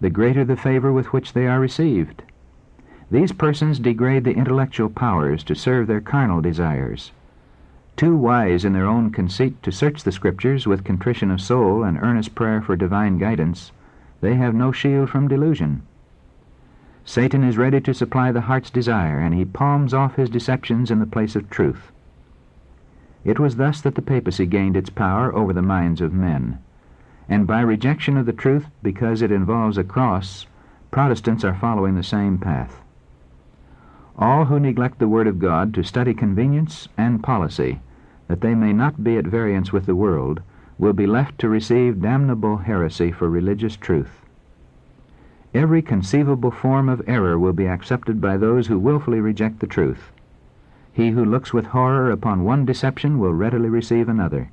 the 0.00 0.08
greater 0.08 0.42
the 0.42 0.56
favor 0.56 0.90
with 0.90 1.12
which 1.12 1.34
they 1.34 1.46
are 1.46 1.60
received. 1.60 2.22
These 3.10 3.32
persons 3.32 3.78
degrade 3.78 4.24
the 4.24 4.36
intellectual 4.36 4.88
powers 4.88 5.44
to 5.44 5.54
serve 5.54 5.86
their 5.86 6.00
carnal 6.00 6.40
desires. 6.40 7.12
Too 7.94 8.16
wise 8.16 8.64
in 8.64 8.72
their 8.72 8.86
own 8.86 9.10
conceit 9.10 9.62
to 9.64 9.70
search 9.70 10.02
the 10.02 10.12
Scriptures 10.12 10.66
with 10.66 10.82
contrition 10.82 11.30
of 11.30 11.42
soul 11.42 11.82
and 11.82 11.98
earnest 12.00 12.34
prayer 12.34 12.62
for 12.62 12.74
divine 12.74 13.18
guidance, 13.18 13.70
they 14.22 14.36
have 14.36 14.54
no 14.54 14.72
shield 14.72 15.10
from 15.10 15.28
delusion. 15.28 15.82
Satan 17.10 17.42
is 17.42 17.58
ready 17.58 17.80
to 17.80 17.92
supply 17.92 18.30
the 18.30 18.42
heart's 18.42 18.70
desire, 18.70 19.18
and 19.18 19.34
he 19.34 19.44
palms 19.44 19.92
off 19.92 20.14
his 20.14 20.30
deceptions 20.30 20.92
in 20.92 21.00
the 21.00 21.06
place 21.06 21.34
of 21.34 21.50
truth. 21.50 21.90
It 23.24 23.40
was 23.40 23.56
thus 23.56 23.80
that 23.80 23.96
the 23.96 24.00
papacy 24.00 24.46
gained 24.46 24.76
its 24.76 24.90
power 24.90 25.34
over 25.34 25.52
the 25.52 25.60
minds 25.60 26.00
of 26.00 26.12
men. 26.12 26.60
And 27.28 27.48
by 27.48 27.62
rejection 27.62 28.16
of 28.16 28.26
the 28.26 28.32
truth, 28.32 28.66
because 28.80 29.22
it 29.22 29.32
involves 29.32 29.76
a 29.76 29.82
cross, 29.82 30.46
Protestants 30.92 31.42
are 31.42 31.52
following 31.56 31.96
the 31.96 32.04
same 32.04 32.38
path. 32.38 32.80
All 34.16 34.44
who 34.44 34.60
neglect 34.60 35.00
the 35.00 35.08
Word 35.08 35.26
of 35.26 35.40
God 35.40 35.74
to 35.74 35.82
study 35.82 36.14
convenience 36.14 36.86
and 36.96 37.24
policy, 37.24 37.80
that 38.28 38.40
they 38.40 38.54
may 38.54 38.72
not 38.72 39.02
be 39.02 39.16
at 39.16 39.26
variance 39.26 39.72
with 39.72 39.86
the 39.86 39.96
world, 39.96 40.42
will 40.78 40.92
be 40.92 41.08
left 41.08 41.40
to 41.40 41.48
receive 41.48 42.02
damnable 42.02 42.58
heresy 42.58 43.10
for 43.10 43.28
religious 43.28 43.74
truth. 43.74 44.20
Every 45.52 45.82
conceivable 45.82 46.52
form 46.52 46.88
of 46.88 47.02
error 47.08 47.36
will 47.36 47.52
be 47.52 47.66
accepted 47.66 48.20
by 48.20 48.36
those 48.36 48.68
who 48.68 48.78
wilfully 48.78 49.20
reject 49.20 49.58
the 49.58 49.66
truth. 49.66 50.12
He 50.92 51.10
who 51.10 51.24
looks 51.24 51.52
with 51.52 51.66
horror 51.66 52.10
upon 52.10 52.44
one 52.44 52.64
deception 52.64 53.18
will 53.18 53.34
readily 53.34 53.68
receive 53.68 54.08
another. 54.08 54.50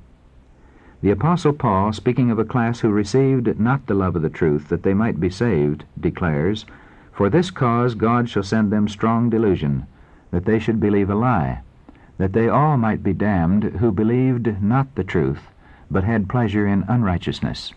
The 1.00 1.12
Apostle 1.12 1.52
Paul, 1.52 1.92
speaking 1.92 2.32
of 2.32 2.40
a 2.40 2.44
class 2.44 2.80
who 2.80 2.90
received 2.90 3.60
not 3.60 3.86
the 3.86 3.94
love 3.94 4.16
of 4.16 4.22
the 4.22 4.28
truth 4.28 4.68
that 4.68 4.82
they 4.82 4.94
might 4.94 5.20
be 5.20 5.30
saved, 5.30 5.84
declares, 6.00 6.66
For 7.12 7.30
this 7.30 7.52
cause 7.52 7.94
God 7.94 8.28
shall 8.28 8.42
send 8.42 8.72
them 8.72 8.88
strong 8.88 9.30
delusion, 9.30 9.86
that 10.32 10.46
they 10.46 10.58
should 10.58 10.80
believe 10.80 11.10
a 11.10 11.14
lie, 11.14 11.60
that 12.16 12.32
they 12.32 12.48
all 12.48 12.76
might 12.76 13.04
be 13.04 13.12
damned 13.12 13.62
who 13.62 13.92
believed 13.92 14.60
not 14.60 14.92
the 14.96 15.04
truth, 15.04 15.52
but 15.88 16.02
had 16.02 16.28
pleasure 16.28 16.66
in 16.66 16.84
unrighteousness. 16.88 17.72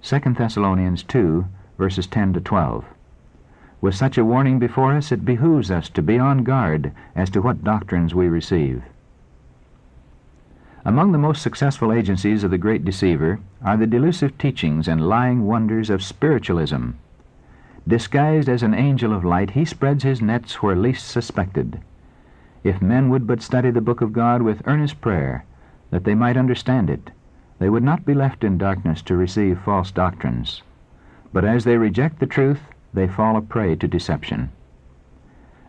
2 0.00 0.18
Thessalonians 0.38 1.02
2, 1.02 1.44
verses 1.78 2.06
10 2.06 2.34
to 2.34 2.40
12. 2.40 2.84
With 3.80 3.94
such 3.94 4.16
a 4.16 4.24
warning 4.24 4.58
before 4.58 4.94
us, 4.94 5.10
it 5.10 5.24
behooves 5.24 5.70
us 5.70 5.88
to 5.90 6.02
be 6.02 6.18
on 6.18 6.44
guard 6.44 6.92
as 7.16 7.30
to 7.30 7.42
what 7.42 7.64
doctrines 7.64 8.14
we 8.14 8.28
receive. 8.28 8.82
Among 10.84 11.12
the 11.12 11.18
most 11.18 11.42
successful 11.42 11.92
agencies 11.92 12.44
of 12.44 12.50
the 12.50 12.58
great 12.58 12.84
deceiver 12.84 13.40
are 13.64 13.76
the 13.76 13.86
delusive 13.86 14.36
teachings 14.38 14.88
and 14.88 15.08
lying 15.08 15.46
wonders 15.46 15.90
of 15.90 16.02
spiritualism. 16.02 16.90
Disguised 17.86 18.48
as 18.48 18.62
an 18.62 18.74
angel 18.74 19.12
of 19.12 19.24
light, 19.24 19.50
he 19.50 19.64
spreads 19.64 20.04
his 20.04 20.22
nets 20.22 20.62
where 20.62 20.76
least 20.76 21.08
suspected. 21.08 21.80
If 22.62 22.80
men 22.80 23.10
would 23.10 23.26
but 23.26 23.42
study 23.42 23.70
the 23.70 23.80
book 23.80 24.00
of 24.00 24.12
God 24.12 24.42
with 24.42 24.62
earnest 24.66 25.00
prayer, 25.00 25.44
that 25.90 26.04
they 26.04 26.14
might 26.14 26.36
understand 26.36 26.88
it, 26.88 27.10
they 27.58 27.68
would 27.68 27.82
not 27.82 28.04
be 28.04 28.14
left 28.14 28.44
in 28.44 28.58
darkness 28.58 29.02
to 29.02 29.16
receive 29.16 29.60
false 29.60 29.90
doctrines. 29.90 30.62
But 31.32 31.44
as 31.44 31.64
they 31.64 31.76
reject 31.76 32.18
the 32.18 32.26
truth, 32.26 32.60
they 32.92 33.08
fall 33.08 33.36
a 33.36 33.40
prey 33.40 33.74
to 33.76 33.88
deception. 33.88 34.50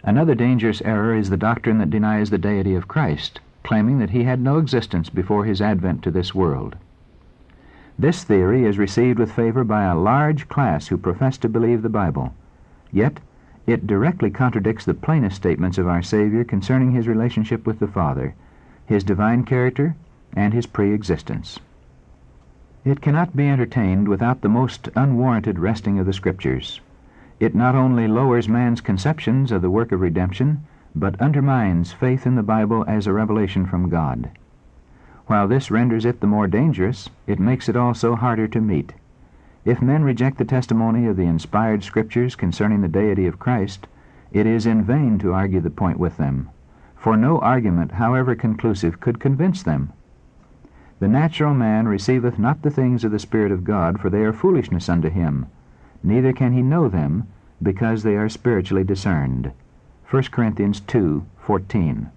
Another 0.04 0.36
dangerous 0.36 0.82
error 0.82 1.16
is 1.16 1.30
the 1.30 1.38
doctrine 1.38 1.78
that 1.78 1.90
denies 1.90 2.30
the 2.30 2.38
deity 2.38 2.76
of 2.76 2.90
Christ, 2.90 3.40
claiming 3.64 4.00
that 4.00 4.10
he 4.10 4.26
had 4.26 4.42
no 4.42 4.58
existence 4.58 5.10
before 5.10 5.46
his 5.46 5.62
advent 5.62 6.04
to 6.04 6.12
this 6.12 6.36
world. 6.36 6.76
This 7.98 8.24
theory 8.24 8.66
is 8.66 8.78
received 8.78 9.20
with 9.20 9.32
favor 9.32 9.64
by 9.64 9.84
a 9.84 9.98
large 9.98 10.50
class 10.50 10.88
who 10.88 10.98
profess 10.98 11.38
to 11.38 11.48
believe 11.48 11.82
the 11.82 11.90
Bible. 11.90 12.34
Yet, 12.92 13.22
it 13.66 13.88
directly 13.88 14.30
contradicts 14.30 14.84
the 14.84 14.94
plainest 14.94 15.38
statements 15.38 15.78
of 15.78 15.88
our 15.88 16.02
Savior 16.02 16.44
concerning 16.44 16.92
his 16.92 17.08
relationship 17.08 17.66
with 17.66 17.80
the 17.80 17.88
Father, 17.88 18.36
his 18.86 19.06
divine 19.06 19.46
character, 19.46 19.96
and 20.34 20.54
his 20.54 20.66
pre-existence. 20.66 21.60
It 22.86 23.00
cannot 23.00 23.34
be 23.34 23.48
entertained 23.48 24.10
without 24.10 24.42
the 24.42 24.50
most 24.50 24.90
unwarranted 24.96 25.58
wresting 25.58 26.00
of 26.00 26.06
the 26.06 26.12
Scriptures. 26.12 26.82
It 27.40 27.56
not 27.56 27.76
only 27.76 28.10
lowers 28.10 28.50
man's 28.50 28.82
conceptions 28.82 29.54
of 29.54 29.62
the 29.62 29.70
work 29.70 29.94
of 29.94 30.02
redemption, 30.02 30.66
but 30.94 31.20
undermines 31.22 31.94
faith 31.94 32.28
in 32.28 32.36
the 32.36 32.44
Bible 32.44 32.84
as 32.86 33.08
a 33.08 33.14
revelation 33.14 33.66
from 33.66 33.90
God. 33.90 34.32
While 35.28 35.48
this 35.48 35.72
renders 35.72 36.04
it 36.04 36.20
the 36.20 36.28
more 36.28 36.48
dangerous, 36.48 37.10
it 37.26 37.40
makes 37.40 37.70
it 37.70 37.78
also 37.78 38.16
harder 38.16 38.50
to 38.50 38.60
meet. 38.60 38.94
If 39.64 39.82
men 39.82 40.04
reject 40.04 40.38
the 40.38 40.44
testimony 40.44 41.06
of 41.06 41.16
the 41.16 41.24
inspired 41.24 41.84
Scriptures 41.84 42.36
concerning 42.36 42.82
the 42.82 42.90
deity 42.90 43.28
of 43.28 43.40
Christ, 43.40 43.88
it 44.34 44.46
is 44.46 44.66
in 44.66 44.84
vain 44.84 45.18
to 45.20 45.34
argue 45.34 45.62
the 45.62 45.70
point 45.70 46.00
with 46.00 46.18
them, 46.18 46.50
for 46.98 47.16
no 47.16 47.40
argument, 47.40 47.94
however 47.94 48.36
conclusive, 48.36 49.00
could 49.00 49.22
convince 49.22 49.64
them. 49.64 49.94
The 51.04 51.10
natural 51.10 51.54
man 51.54 51.90
receiveth 51.90 52.40
not 52.40 52.62
the 52.62 52.70
things 52.70 53.04
of 53.04 53.12
the 53.12 53.20
Spirit 53.20 53.52
of 53.52 53.66
God, 53.66 54.00
for 54.00 54.10
they 54.10 54.24
are 54.24 54.32
foolishness 54.32 54.88
unto 54.88 55.10
him. 55.10 55.48
Neither 56.02 56.32
can 56.32 56.54
he 56.54 56.62
know 56.62 56.88
them, 56.88 57.28
because 57.62 58.04
they 58.04 58.16
are 58.16 58.30
spiritually 58.30 58.86
discerned. 58.86 59.52
1 60.10 60.32
Corinthians 60.32 60.80
2:14. 60.80 62.08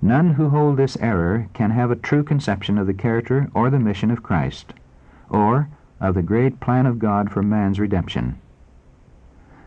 None 0.00 0.34
who 0.34 0.50
hold 0.50 0.76
this 0.76 0.96
error 1.00 1.48
can 1.54 1.72
have 1.72 1.90
a 1.90 1.96
true 1.96 2.22
conception 2.22 2.78
of 2.78 2.86
the 2.86 2.94
character 2.94 3.48
or 3.52 3.68
the 3.68 3.80
mission 3.80 4.12
of 4.12 4.22
Christ, 4.22 4.74
or 5.28 5.66
of 6.00 6.14
the 6.14 6.22
great 6.22 6.60
plan 6.60 6.86
of 6.86 7.00
God 7.00 7.32
for 7.32 7.42
man's 7.42 7.80
redemption. 7.80 8.36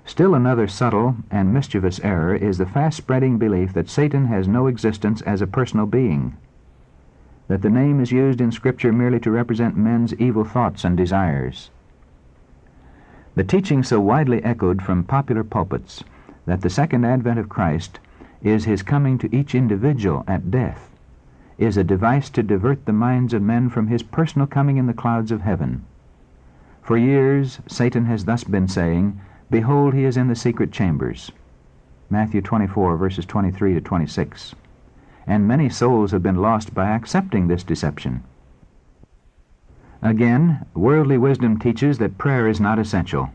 Still 0.05 0.35
another 0.35 0.69
subtle 0.69 1.17
and 1.29 1.53
mischievous 1.53 2.00
error 2.01 2.33
is 2.33 2.59
the 2.59 2.65
fast-spreading 2.65 3.38
belief 3.38 3.73
that 3.73 3.89
Satan 3.89 4.27
has 4.27 4.47
no 4.47 4.67
existence 4.67 5.21
as 5.23 5.41
a 5.41 5.47
personal 5.47 5.85
being 5.85 6.38
that 7.51 7.63
the 7.63 7.70
name 7.70 8.00
is 8.00 8.13
used 8.13 8.39
in 8.39 8.50
Scripture 8.50 8.93
merely 8.93 9.20
to 9.20 9.29
represent 9.29 9.75
men's 9.75 10.13
evil 10.13 10.46
thoughts 10.46 10.86
and 10.86 10.96
desires. 10.96 11.70
The 13.36 13.43
teaching 13.43 13.84
so 13.84 14.00
widely 14.00 14.41
echoed 14.41 14.81
from 14.81 15.03
popular 15.03 15.43
pulpits 15.43 16.01
that 16.46 16.62
the 16.62 16.70
second 16.70 17.03
advent 17.03 17.39
of 17.39 17.50
Christ 17.50 18.00
is 18.41 18.63
his 18.63 18.81
coming 18.81 19.17
to 19.17 19.36
each 19.36 19.53
individual 19.53 20.24
at 20.29 20.50
death 20.50 20.91
is 21.58 21.75
a 21.75 21.84
device 21.84 22.29
to 22.29 22.41
divert 22.41 22.86
the 22.86 22.93
minds 22.93 23.34
of 23.34 23.41
men 23.41 23.67
from 23.67 23.88
his 23.88 24.01
personal 24.01 24.48
coming 24.48 24.77
in 24.77 24.88
the 24.88 24.93
clouds 24.93 25.29
of 25.29 25.41
heaven. 25.41 25.84
For 26.81 26.98
years, 26.98 27.60
Satan 27.67 28.05
has 28.05 28.24
thus 28.24 28.46
been 28.46 28.70
saying, 28.70 29.20
Behold, 29.50 29.93
he 29.93 30.05
is 30.05 30.15
in 30.15 30.29
the 30.29 30.38
secret 30.38 30.72
chambers. 30.72 31.34
Matthew 32.10 32.39
24, 32.39 32.96
verses 32.96 33.25
23 33.25 33.74
to 33.74 33.81
26. 33.81 34.55
And 35.27 35.47
many 35.47 35.69
souls 35.69 36.11
have 36.11 36.23
been 36.23 36.41
lost 36.41 36.73
by 36.73 36.89
accepting 36.89 37.47
this 37.47 37.63
deception. 37.63 38.23
Again, 40.01 40.65
worldly 40.73 41.17
wisdom 41.17 41.59
teaches 41.59 41.99
that 41.99 42.17
prayer 42.17 42.47
is 42.47 42.59
not 42.59 42.79
essential. 42.79 43.29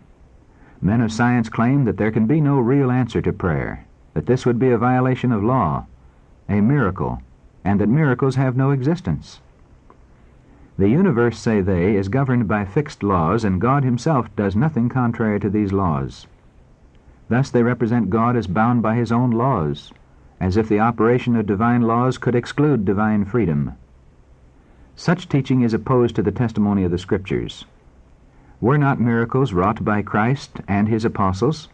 Men 0.80 1.00
of 1.00 1.12
science 1.12 1.48
claim 1.48 1.84
that 1.84 1.96
there 1.96 2.10
can 2.10 2.26
be 2.26 2.40
no 2.40 2.58
real 2.58 2.90
answer 2.90 3.22
to 3.22 3.32
prayer, 3.32 3.86
that 4.14 4.26
this 4.26 4.44
would 4.44 4.58
be 4.58 4.70
a 4.70 4.78
violation 4.78 5.30
of 5.30 5.44
law, 5.44 5.86
a 6.48 6.60
miracle, 6.60 7.22
and 7.64 7.80
that 7.80 7.88
miracles 7.88 8.34
have 8.34 8.56
no 8.56 8.70
existence. 8.72 9.40
The 10.78 10.88
universe, 10.88 11.38
say 11.38 11.60
they, 11.60 11.96
is 11.96 12.08
governed 12.08 12.48
by 12.48 12.64
fixed 12.64 13.02
laws, 13.02 13.44
and 13.44 13.60
God 13.60 13.82
himself 13.82 14.34
does 14.36 14.54
nothing 14.54 14.88
contrary 14.88 15.40
to 15.40 15.48
these 15.48 15.72
laws. 15.72 16.26
Thus 17.28 17.50
they 17.50 17.62
represent 17.62 18.10
God 18.10 18.36
as 18.36 18.46
bound 18.46 18.82
by 18.82 18.94
his 18.96 19.10
own 19.10 19.30
laws, 19.30 19.92
as 20.40 20.56
if 20.56 20.68
the 20.68 20.80
operation 20.80 21.36
of 21.36 21.46
divine 21.46 21.82
laws 21.82 22.18
could 22.18 22.34
exclude 22.34 22.84
divine 22.84 23.24
freedom. 23.24 23.72
Such 24.94 25.28
teaching 25.28 25.62
is 25.62 25.74
opposed 25.74 26.16
to 26.16 26.22
the 26.22 26.32
testimony 26.32 26.84
of 26.84 26.90
the 26.90 26.98
Scriptures. 26.98 27.64
Were 28.60 28.78
not 28.78 29.00
miracles 29.00 29.52
wrought 29.52 29.84
by 29.84 30.02
Christ 30.02 30.60
and 30.66 30.88
his 30.88 31.04
apostles? 31.04 31.68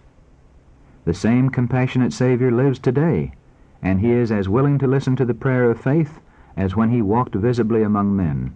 The 1.04 1.14
same 1.14 1.50
compassionate 1.50 2.12
Savior 2.12 2.50
lives 2.50 2.78
today, 2.78 3.32
and 3.80 4.00
he 4.00 4.10
is 4.10 4.32
as 4.32 4.48
willing 4.48 4.78
to 4.78 4.86
listen 4.86 5.16
to 5.16 5.24
the 5.24 5.34
prayer 5.34 5.70
of 5.70 5.80
faith 5.80 6.20
as 6.56 6.76
when 6.76 6.90
he 6.90 7.02
walked 7.02 7.34
visibly 7.34 7.82
among 7.82 8.16
men. 8.16 8.54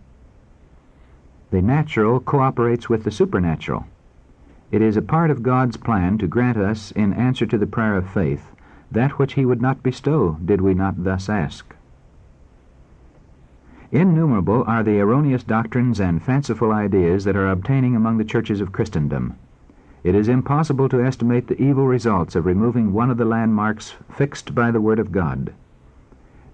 The 1.50 1.62
natural 1.62 2.20
cooperates 2.20 2.88
with 2.88 3.04
the 3.04 3.10
supernatural. 3.10 3.86
It 4.72 4.82
is 4.82 4.96
a 4.96 5.02
part 5.02 5.30
of 5.30 5.44
God's 5.44 5.76
plan 5.76 6.18
to 6.18 6.26
grant 6.26 6.56
us, 6.56 6.90
in 6.90 7.12
answer 7.12 7.46
to 7.46 7.56
the 7.56 7.68
prayer 7.68 7.96
of 7.96 8.10
faith, 8.10 8.50
that 8.90 9.18
which 9.18 9.34
he 9.34 9.44
would 9.44 9.60
not 9.60 9.82
bestow 9.82 10.38
did 10.44 10.60
we 10.60 10.74
not 10.74 11.04
thus 11.04 11.28
ask. 11.28 11.74
Innumerable 13.92 14.64
are 14.66 14.82
the 14.82 14.98
erroneous 14.98 15.44
doctrines 15.44 16.00
and 16.00 16.22
fanciful 16.22 16.72
ideas 16.72 17.24
that 17.24 17.36
are 17.36 17.50
obtaining 17.50 17.94
among 17.94 18.18
the 18.18 18.24
churches 18.24 18.60
of 18.60 18.72
Christendom. 18.72 19.34
It 20.02 20.14
is 20.14 20.28
impossible 20.28 20.88
to 20.90 21.04
estimate 21.04 21.46
the 21.46 21.60
evil 21.60 21.86
results 21.86 22.36
of 22.36 22.46
removing 22.46 22.92
one 22.92 23.10
of 23.10 23.16
the 23.16 23.24
landmarks 23.24 23.94
fixed 24.10 24.54
by 24.54 24.70
the 24.70 24.80
Word 24.80 24.98
of 24.98 25.12
God. 25.12 25.52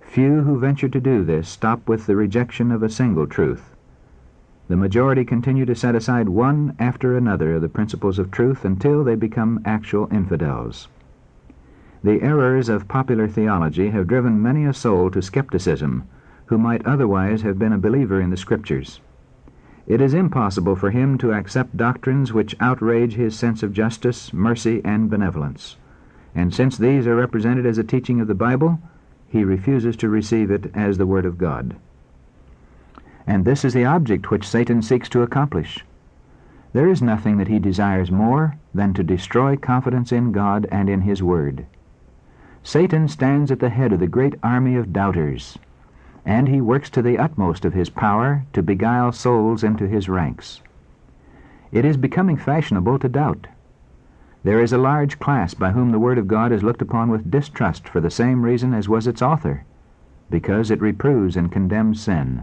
Few 0.00 0.42
who 0.42 0.58
venture 0.58 0.88
to 0.88 1.00
do 1.00 1.24
this 1.24 1.48
stop 1.48 1.88
with 1.88 2.06
the 2.06 2.16
rejection 2.16 2.70
of 2.70 2.82
a 2.82 2.90
single 2.90 3.26
truth. 3.26 3.74
The 4.68 4.76
majority 4.76 5.24
continue 5.24 5.64
to 5.64 5.74
set 5.74 5.94
aside 5.94 6.28
one 6.28 6.76
after 6.78 7.16
another 7.16 7.56
of 7.56 7.62
the 7.62 7.68
principles 7.68 8.18
of 8.18 8.30
truth 8.30 8.64
until 8.64 9.04
they 9.04 9.14
become 9.16 9.60
actual 9.64 10.08
infidels. 10.12 10.88
The 12.04 12.20
errors 12.20 12.68
of 12.68 12.88
popular 12.88 13.28
theology 13.28 13.90
have 13.90 14.08
driven 14.08 14.42
many 14.42 14.64
a 14.64 14.74
soul 14.74 15.08
to 15.12 15.22
skepticism 15.22 16.02
who 16.46 16.58
might 16.58 16.84
otherwise 16.84 17.42
have 17.42 17.60
been 17.60 17.72
a 17.72 17.78
believer 17.78 18.20
in 18.20 18.30
the 18.30 18.36
Scriptures. 18.36 19.00
It 19.86 20.00
is 20.00 20.12
impossible 20.12 20.74
for 20.74 20.90
him 20.90 21.16
to 21.18 21.32
accept 21.32 21.76
doctrines 21.76 22.32
which 22.32 22.56
outrage 22.58 23.14
his 23.14 23.38
sense 23.38 23.62
of 23.62 23.72
justice, 23.72 24.32
mercy, 24.32 24.80
and 24.84 25.08
benevolence. 25.08 25.76
And 26.34 26.52
since 26.52 26.76
these 26.76 27.06
are 27.06 27.14
represented 27.14 27.66
as 27.66 27.78
a 27.78 27.84
teaching 27.84 28.20
of 28.20 28.26
the 28.26 28.34
Bible, 28.34 28.80
he 29.28 29.44
refuses 29.44 29.96
to 29.98 30.08
receive 30.08 30.50
it 30.50 30.72
as 30.74 30.98
the 30.98 31.06
Word 31.06 31.24
of 31.24 31.38
God. 31.38 31.76
And 33.28 33.44
this 33.44 33.64
is 33.64 33.74
the 33.74 33.84
object 33.84 34.28
which 34.28 34.48
Satan 34.48 34.82
seeks 34.82 35.08
to 35.10 35.22
accomplish. 35.22 35.84
There 36.72 36.88
is 36.88 37.00
nothing 37.00 37.36
that 37.38 37.48
he 37.48 37.60
desires 37.60 38.10
more 38.10 38.56
than 38.74 38.92
to 38.94 39.04
destroy 39.04 39.56
confidence 39.56 40.10
in 40.10 40.32
God 40.32 40.66
and 40.72 40.88
in 40.88 41.02
His 41.02 41.22
Word. 41.22 41.66
Satan 42.64 43.08
stands 43.08 43.50
at 43.50 43.60
the 43.60 43.70
head 43.70 43.92
of 43.92 44.00
the 44.00 44.06
great 44.06 44.34
army 44.42 44.76
of 44.76 44.92
doubters 44.92 45.58
and 46.24 46.48
he 46.48 46.60
works 46.60 46.88
to 46.90 47.02
the 47.02 47.18
utmost 47.18 47.64
of 47.64 47.72
his 47.72 47.90
power 47.90 48.44
to 48.52 48.62
beguile 48.62 49.10
souls 49.10 49.64
into 49.64 49.88
his 49.88 50.08
ranks. 50.08 50.60
It 51.72 51.84
is 51.84 51.96
becoming 51.96 52.36
fashionable 52.36 52.98
to 53.00 53.08
doubt. 53.08 53.48
There 54.44 54.60
is 54.60 54.72
a 54.72 54.78
large 54.78 55.18
class 55.18 55.54
by 55.54 55.72
whom 55.72 55.90
the 55.90 55.98
Word 55.98 56.18
of 56.18 56.28
God 56.28 56.52
is 56.52 56.62
looked 56.62 56.82
upon 56.82 57.10
with 57.10 57.30
distrust 57.30 57.88
for 57.88 58.00
the 58.00 58.10
same 58.10 58.42
reason 58.44 58.74
as 58.74 58.88
was 58.88 59.06
its 59.06 59.22
author, 59.22 59.64
because 60.30 60.70
it 60.70 60.80
reproves 60.80 61.36
and 61.36 61.50
condemns 61.50 62.00
sin. 62.00 62.42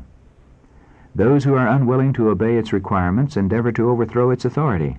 Those 1.16 1.44
who 1.44 1.56
are 1.56 1.68
unwilling 1.68 2.14
to 2.14 2.30
obey 2.30 2.58
its 2.58 2.74
requirements 2.74 3.38
endeavor 3.38 3.72
to 3.74 3.90
overthrow 3.90 4.30
its 4.30 4.46
authority. 4.46 4.98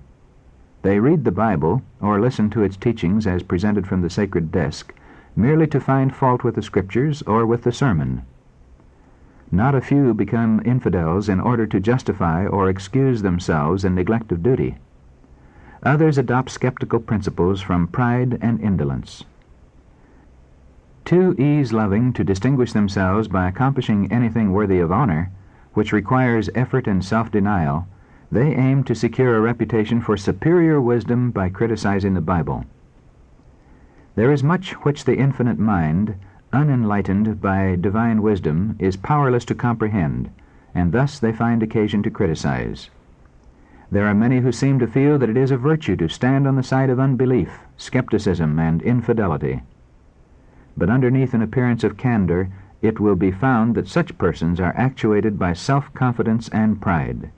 They 0.81 0.99
read 0.99 1.23
the 1.23 1.31
Bible, 1.31 1.83
or 2.01 2.19
listen 2.19 2.49
to 2.51 2.63
its 2.63 2.77
teachings 2.77 3.27
as 3.27 3.43
presented 3.43 3.85
from 3.85 4.01
the 4.01 4.09
sacred 4.09 4.51
desk, 4.51 4.93
merely 5.35 5.67
to 5.67 5.79
find 5.79 6.15
fault 6.15 6.43
with 6.43 6.55
the 6.55 6.61
Scriptures 6.61 7.21
or 7.23 7.45
with 7.45 7.63
the 7.63 7.71
sermon. 7.71 8.23
Not 9.51 9.75
a 9.75 9.81
few 9.81 10.13
become 10.13 10.61
infidels 10.63 11.27
in 11.27 11.39
order 11.39 11.67
to 11.67 11.79
justify 11.79 12.45
or 12.45 12.69
excuse 12.69 13.21
themselves 13.21 13.83
in 13.83 13.95
neglect 13.95 14.31
of 14.31 14.41
duty. 14.41 14.77
Others 15.83 16.17
adopt 16.17 16.51
skeptical 16.51 16.99
principles 16.99 17.61
from 17.61 17.87
pride 17.87 18.37
and 18.41 18.61
indolence. 18.61 19.23
Too 21.03 21.35
ease-loving 21.37 22.13
to 22.13 22.23
distinguish 22.23 22.71
themselves 22.71 23.27
by 23.27 23.47
accomplishing 23.47 24.11
anything 24.11 24.51
worthy 24.51 24.79
of 24.79 24.91
honor, 24.91 25.31
which 25.73 25.91
requires 25.91 26.49
effort 26.55 26.87
and 26.87 27.03
self-denial, 27.03 27.87
they 28.31 28.55
aim 28.55 28.83
to 28.85 28.95
secure 28.95 29.35
a 29.35 29.41
reputation 29.41 30.01
for 30.01 30.15
superior 30.15 30.79
wisdom 30.79 31.31
by 31.31 31.49
criticizing 31.49 32.13
the 32.13 32.21
Bible. 32.21 32.63
There 34.15 34.31
is 34.31 34.43
much 34.43 34.73
which 34.83 35.05
the 35.05 35.17
infinite 35.17 35.57
mind, 35.57 36.15
unenlightened 36.51 37.39
by 37.39 37.77
divine 37.79 38.21
wisdom, 38.21 38.75
is 38.77 38.97
powerless 38.97 39.45
to 39.45 39.55
comprehend, 39.55 40.29
and 40.75 40.91
thus 40.91 41.17
they 41.17 41.31
find 41.31 41.63
occasion 41.63 42.03
to 42.03 42.11
criticize. 42.11 42.89
There 43.89 44.05
are 44.05 44.13
many 44.13 44.39
who 44.39 44.51
seem 44.51 44.79
to 44.79 44.87
feel 44.87 45.17
that 45.17 45.29
it 45.29 45.37
is 45.37 45.51
a 45.51 45.57
virtue 45.57 45.95
to 45.97 46.09
stand 46.09 46.45
on 46.45 46.55
the 46.55 46.63
side 46.63 46.89
of 46.89 46.99
unbelief, 46.99 47.59
skepticism, 47.77 48.59
and 48.59 48.81
infidelity. 48.81 49.61
But 50.75 50.89
underneath 50.89 51.33
an 51.33 51.41
appearance 51.41 51.83
of 51.83 51.97
candor, 51.97 52.49
it 52.81 52.99
will 52.99 53.15
be 53.15 53.31
found 53.31 53.75
that 53.75 53.87
such 53.87 54.17
persons 54.17 54.59
are 54.59 54.73
actuated 54.75 55.39
by 55.39 55.53
self-confidence 55.53 56.49
and 56.49 56.81
pride. 56.81 57.31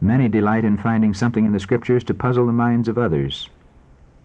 Many 0.00 0.28
delight 0.28 0.64
in 0.64 0.76
finding 0.76 1.14
something 1.14 1.44
in 1.44 1.52
the 1.52 1.60
Scriptures 1.60 2.04
to 2.04 2.14
puzzle 2.14 2.46
the 2.46 2.52
minds 2.52 2.88
of 2.88 2.98
others. 2.98 3.48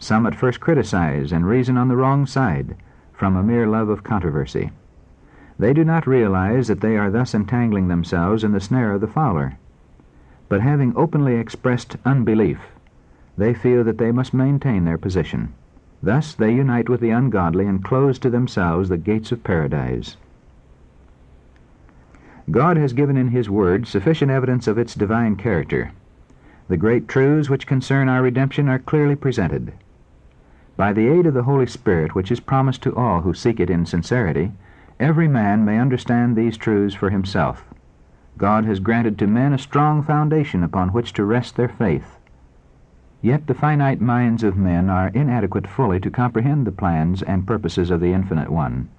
Some 0.01 0.25
at 0.25 0.33
first 0.33 0.59
criticize 0.59 1.31
and 1.31 1.45
reason 1.45 1.77
on 1.77 1.87
the 1.87 1.95
wrong 1.95 2.25
side, 2.25 2.75
from 3.13 3.35
a 3.35 3.43
mere 3.43 3.67
love 3.67 3.87
of 3.87 4.03
controversy. 4.03 4.71
They 5.59 5.73
do 5.73 5.85
not 5.85 6.07
realize 6.07 6.67
that 6.69 6.81
they 6.81 6.97
are 6.97 7.11
thus 7.11 7.35
entangling 7.35 7.87
themselves 7.87 8.43
in 8.43 8.51
the 8.51 8.59
snare 8.59 8.93
of 8.93 9.01
the 9.01 9.07
fowler. 9.07 9.57
But 10.49 10.61
having 10.61 10.97
openly 10.97 11.35
expressed 11.35 11.97
unbelief, 12.03 12.57
they 13.37 13.53
feel 13.53 13.83
that 13.83 13.99
they 13.99 14.11
must 14.11 14.33
maintain 14.33 14.85
their 14.85 14.97
position. 14.97 15.53
Thus 16.01 16.33
they 16.33 16.51
unite 16.51 16.89
with 16.89 16.99
the 16.99 17.11
ungodly 17.11 17.67
and 17.67 17.83
close 17.83 18.17
to 18.19 18.31
themselves 18.31 18.89
the 18.89 18.97
gates 18.97 19.31
of 19.31 19.43
paradise. 19.43 20.17
God 22.49 22.75
has 22.75 22.93
given 22.93 23.17
in 23.17 23.27
His 23.27 23.51
Word 23.51 23.85
sufficient 23.85 24.31
evidence 24.31 24.67
of 24.67 24.79
its 24.79 24.95
divine 24.95 25.35
character. 25.35 25.91
The 26.69 26.77
great 26.77 27.07
truths 27.07 27.51
which 27.51 27.67
concern 27.67 28.09
our 28.09 28.23
redemption 28.23 28.67
are 28.67 28.79
clearly 28.79 29.15
presented. 29.15 29.73
By 30.81 30.93
the 30.93 31.09
aid 31.09 31.27
of 31.27 31.35
the 31.35 31.43
Holy 31.43 31.67
Spirit, 31.67 32.15
which 32.15 32.31
is 32.31 32.39
promised 32.39 32.81
to 32.81 32.95
all 32.95 33.21
who 33.21 33.35
seek 33.35 33.59
it 33.59 33.69
in 33.69 33.85
sincerity, 33.85 34.51
every 34.99 35.27
man 35.27 35.63
may 35.63 35.77
understand 35.77 36.35
these 36.35 36.57
truths 36.57 36.95
for 36.95 37.11
himself. 37.11 37.63
God 38.39 38.65
has 38.65 38.79
granted 38.79 39.19
to 39.19 39.27
men 39.27 39.53
a 39.53 39.59
strong 39.59 40.01
foundation 40.01 40.63
upon 40.63 40.89
which 40.89 41.13
to 41.13 41.23
rest 41.23 41.55
their 41.55 41.67
faith. 41.69 42.17
Yet 43.21 43.45
the 43.45 43.53
finite 43.53 44.01
minds 44.01 44.41
of 44.41 44.57
men 44.57 44.89
are 44.89 45.09
inadequate 45.09 45.67
fully 45.67 45.99
to 45.99 46.09
comprehend 46.09 46.65
the 46.65 46.71
plans 46.71 47.21
and 47.21 47.45
purposes 47.45 47.91
of 47.91 47.99
the 47.99 48.13
Infinite 48.13 48.49
One. 48.49 48.89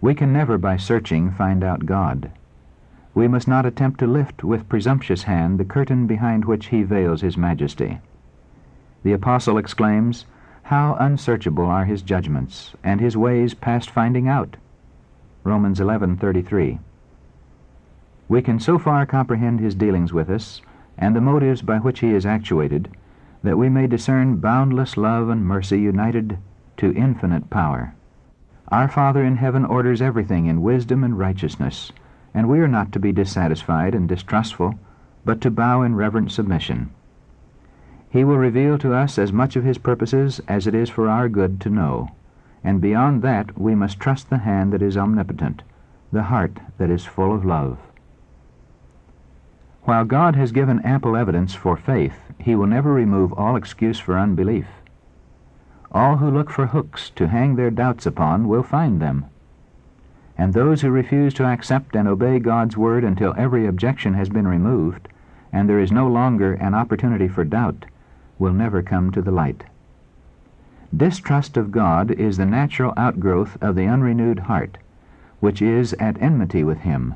We 0.00 0.12
can 0.16 0.32
never 0.32 0.58
by 0.58 0.76
searching 0.76 1.30
find 1.30 1.62
out 1.62 1.86
God. 1.86 2.32
We 3.14 3.28
must 3.28 3.46
not 3.46 3.64
attempt 3.64 4.00
to 4.00 4.08
lift 4.08 4.42
with 4.42 4.68
presumptuous 4.68 5.22
hand 5.22 5.60
the 5.60 5.64
curtain 5.64 6.08
behind 6.08 6.46
which 6.46 6.66
he 6.66 6.82
veils 6.82 7.20
his 7.20 7.36
majesty. 7.36 8.00
The 9.04 9.12
apostle 9.12 9.56
exclaims, 9.56 10.26
how 10.70 10.96
unsearchable 11.00 11.64
are 11.66 11.84
his 11.84 12.00
judgments, 12.00 12.74
and 12.84 13.00
his 13.00 13.16
ways 13.16 13.54
past 13.54 13.90
finding 13.90 14.28
out. 14.28 14.56
Romans 15.42 15.80
11:33. 15.80 16.78
We 18.28 18.40
can 18.40 18.60
so 18.60 18.78
far 18.78 19.04
comprehend 19.04 19.58
his 19.58 19.74
dealings 19.74 20.12
with 20.12 20.30
us 20.30 20.62
and 20.96 21.16
the 21.16 21.20
motives 21.20 21.60
by 21.60 21.78
which 21.78 21.98
he 21.98 22.14
is 22.14 22.24
actuated, 22.24 22.88
that 23.42 23.58
we 23.58 23.68
may 23.68 23.88
discern 23.88 24.36
boundless 24.36 24.96
love 24.96 25.28
and 25.28 25.44
mercy 25.44 25.80
united 25.80 26.38
to 26.76 26.94
infinite 26.94 27.50
power. 27.50 27.94
Our 28.68 28.86
Father 28.86 29.24
in 29.24 29.38
heaven 29.38 29.64
orders 29.64 30.00
everything 30.00 30.46
in 30.46 30.62
wisdom 30.62 31.02
and 31.02 31.18
righteousness, 31.18 31.90
and 32.32 32.48
we 32.48 32.60
are 32.60 32.68
not 32.68 32.92
to 32.92 33.00
be 33.00 33.10
dissatisfied 33.10 33.92
and 33.92 34.08
distrustful, 34.08 34.76
but 35.24 35.40
to 35.40 35.50
bow 35.50 35.82
in 35.82 35.96
reverent 35.96 36.30
submission. 36.30 36.90
He 38.12 38.24
will 38.24 38.38
reveal 38.38 38.76
to 38.78 38.92
us 38.92 39.18
as 39.18 39.32
much 39.32 39.54
of 39.54 39.62
his 39.62 39.78
purposes 39.78 40.40
as 40.48 40.66
it 40.66 40.74
is 40.74 40.90
for 40.90 41.08
our 41.08 41.28
good 41.28 41.60
to 41.60 41.70
know, 41.70 42.10
and 42.64 42.80
beyond 42.80 43.22
that 43.22 43.56
we 43.56 43.76
must 43.76 44.00
trust 44.00 44.30
the 44.30 44.38
hand 44.38 44.72
that 44.72 44.82
is 44.82 44.96
omnipotent, 44.96 45.62
the 46.10 46.24
heart 46.24 46.58
that 46.78 46.90
is 46.90 47.04
full 47.04 47.32
of 47.32 47.44
love. 47.44 47.78
While 49.84 50.04
God 50.04 50.34
has 50.34 50.50
given 50.50 50.80
ample 50.80 51.16
evidence 51.16 51.54
for 51.54 51.76
faith, 51.76 52.18
he 52.38 52.56
will 52.56 52.66
never 52.66 52.92
remove 52.92 53.32
all 53.32 53.54
excuse 53.54 54.00
for 54.00 54.18
unbelief. 54.18 54.66
All 55.92 56.16
who 56.16 56.30
look 56.30 56.50
for 56.50 56.66
hooks 56.66 57.10
to 57.10 57.28
hang 57.28 57.54
their 57.54 57.70
doubts 57.70 58.06
upon 58.06 58.48
will 58.48 58.64
find 58.64 59.00
them. 59.00 59.26
And 60.36 60.52
those 60.52 60.82
who 60.82 60.90
refuse 60.90 61.32
to 61.34 61.44
accept 61.46 61.94
and 61.94 62.08
obey 62.08 62.40
God's 62.40 62.76
word 62.76 63.04
until 63.04 63.34
every 63.38 63.66
objection 63.66 64.14
has 64.14 64.28
been 64.28 64.48
removed, 64.48 65.08
and 65.52 65.68
there 65.68 65.80
is 65.80 65.92
no 65.92 66.08
longer 66.08 66.54
an 66.54 66.74
opportunity 66.74 67.28
for 67.28 67.44
doubt, 67.44 67.86
will 68.40 68.52
never 68.52 68.82
come 68.82 69.12
to 69.12 69.22
the 69.22 69.30
light. 69.30 69.62
Distrust 70.96 71.56
of 71.56 71.70
God 71.70 72.10
is 72.10 72.36
the 72.36 72.46
natural 72.46 72.92
outgrowth 72.96 73.56
of 73.62 73.76
the 73.76 73.86
unrenewed 73.86 74.40
heart, 74.40 74.78
which 75.38 75.62
is 75.62 75.92
at 76.00 76.20
enmity 76.20 76.64
with 76.64 76.78
Him. 76.78 77.14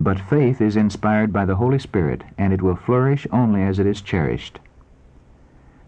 But 0.00 0.18
faith 0.18 0.60
is 0.60 0.74
inspired 0.76 1.32
by 1.32 1.44
the 1.44 1.56
Holy 1.56 1.78
Spirit, 1.78 2.24
and 2.36 2.52
it 2.52 2.62
will 2.62 2.74
flourish 2.74 3.26
only 3.30 3.62
as 3.62 3.78
it 3.78 3.86
is 3.86 4.00
cherished. 4.00 4.58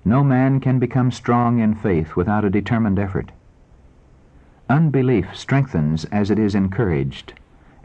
No 0.04 0.22
man 0.22 0.60
can 0.60 0.78
become 0.78 1.10
strong 1.10 1.58
in 1.58 1.74
faith 1.74 2.14
without 2.14 2.44
a 2.44 2.50
determined 2.50 2.98
effort. 2.98 3.32
Unbelief 4.68 5.34
strengthens 5.34 6.04
as 6.06 6.30
it 6.30 6.38
is 6.38 6.54
encouraged, 6.54 7.32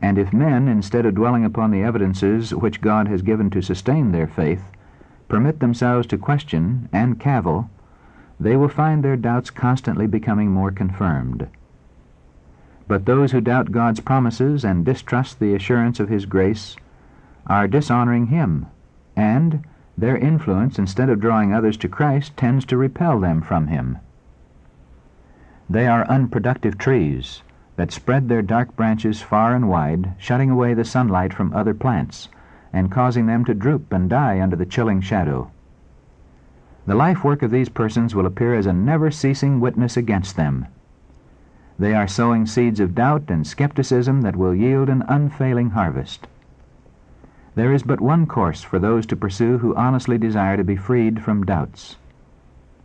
and 0.02 0.18
if 0.18 0.32
men, 0.32 0.68
instead 0.68 1.06
of 1.06 1.16
dwelling 1.16 1.46
upon 1.46 1.72
the 1.72 1.82
evidences 1.82 2.54
which 2.54 2.82
God 2.82 3.08
has 3.08 3.22
given 3.22 3.50
to 3.50 3.62
sustain 3.62 4.12
their 4.12 4.28
faith, 4.28 4.72
permit 5.28 5.60
themselves 5.60 6.08
to 6.08 6.18
question 6.18 6.90
and 6.92 7.20
cavil, 7.20 7.70
they 8.40 8.56
will 8.56 8.70
find 8.70 9.04
their 9.04 9.16
doubts 9.16 9.50
constantly 9.50 10.08
becoming 10.08 10.52
more 10.52 10.72
confirmed. 10.72 11.48
But 12.88 13.06
those 13.06 13.32
who 13.32 13.42
doubt 13.42 13.72
God's 13.72 14.00
promises 14.00 14.64
and 14.64 14.86
distrust 14.86 15.40
the 15.40 15.56
assurance 15.56 16.00
of 16.00 16.10
His 16.10 16.26
grace 16.26 16.76
are 17.48 17.68
dishonoring 17.68 18.28
Him, 18.28 18.68
and 19.16 19.64
their 19.98 20.18
influence, 20.18 20.78
instead 20.78 21.10
of 21.10 21.20
drawing 21.20 21.54
others 21.54 21.78
to 21.78 21.88
Christ, 21.88 22.36
tends 22.36 22.66
to 22.66 22.78
repel 22.78 23.20
them 23.20 23.42
from 23.42 23.68
Him. 23.68 23.98
They 25.70 25.88
are 25.88 26.08
unproductive 26.08 26.78
trees 26.78 27.42
that 27.76 27.92
spread 27.92 28.30
their 28.30 28.42
dark 28.42 28.76
branches 28.76 29.22
far 29.22 29.56
and 29.56 29.68
wide, 29.68 30.14
shutting 30.18 30.50
away 30.50 30.74
the 30.74 30.86
sunlight 30.86 31.34
from 31.34 31.54
other 31.54 31.74
plants, 31.74 32.30
and 32.76 32.92
causing 32.92 33.26
them 33.26 33.46
to 33.46 33.54
droop 33.54 33.94
and 33.94 34.10
die 34.10 34.42
under 34.42 34.58
the 34.58 34.66
chilling 34.66 35.00
shadow. 35.00 35.50
The 36.86 36.94
life 36.94 37.24
work 37.24 37.42
of 37.42 37.50
these 37.50 37.70
persons 37.70 38.14
will 38.14 38.26
appear 38.26 38.54
as 38.54 38.66
a 38.66 38.74
never 38.74 39.10
ceasing 39.10 39.62
witness 39.62 39.96
against 39.96 40.36
them. 40.36 40.68
They 41.80 41.94
are 41.94 42.08
sowing 42.08 42.46
seeds 42.46 42.82
of 42.82 42.94
doubt 42.94 43.24
and 43.30 43.48
skepticism 43.48 44.22
that 44.24 44.36
will 44.36 44.54
yield 44.54 44.90
an 44.90 45.04
unfailing 45.08 45.70
harvest. 45.70 46.28
There 47.56 47.72
is 47.72 47.84
but 47.84 48.02
one 48.02 48.26
course 48.26 48.62
for 48.62 48.78
those 48.78 49.06
to 49.06 49.16
pursue 49.16 49.60
who 49.60 49.74
honestly 49.76 50.18
desire 50.18 50.58
to 50.58 50.64
be 50.66 50.76
freed 50.76 51.24
from 51.24 51.46
doubts. 51.46 51.96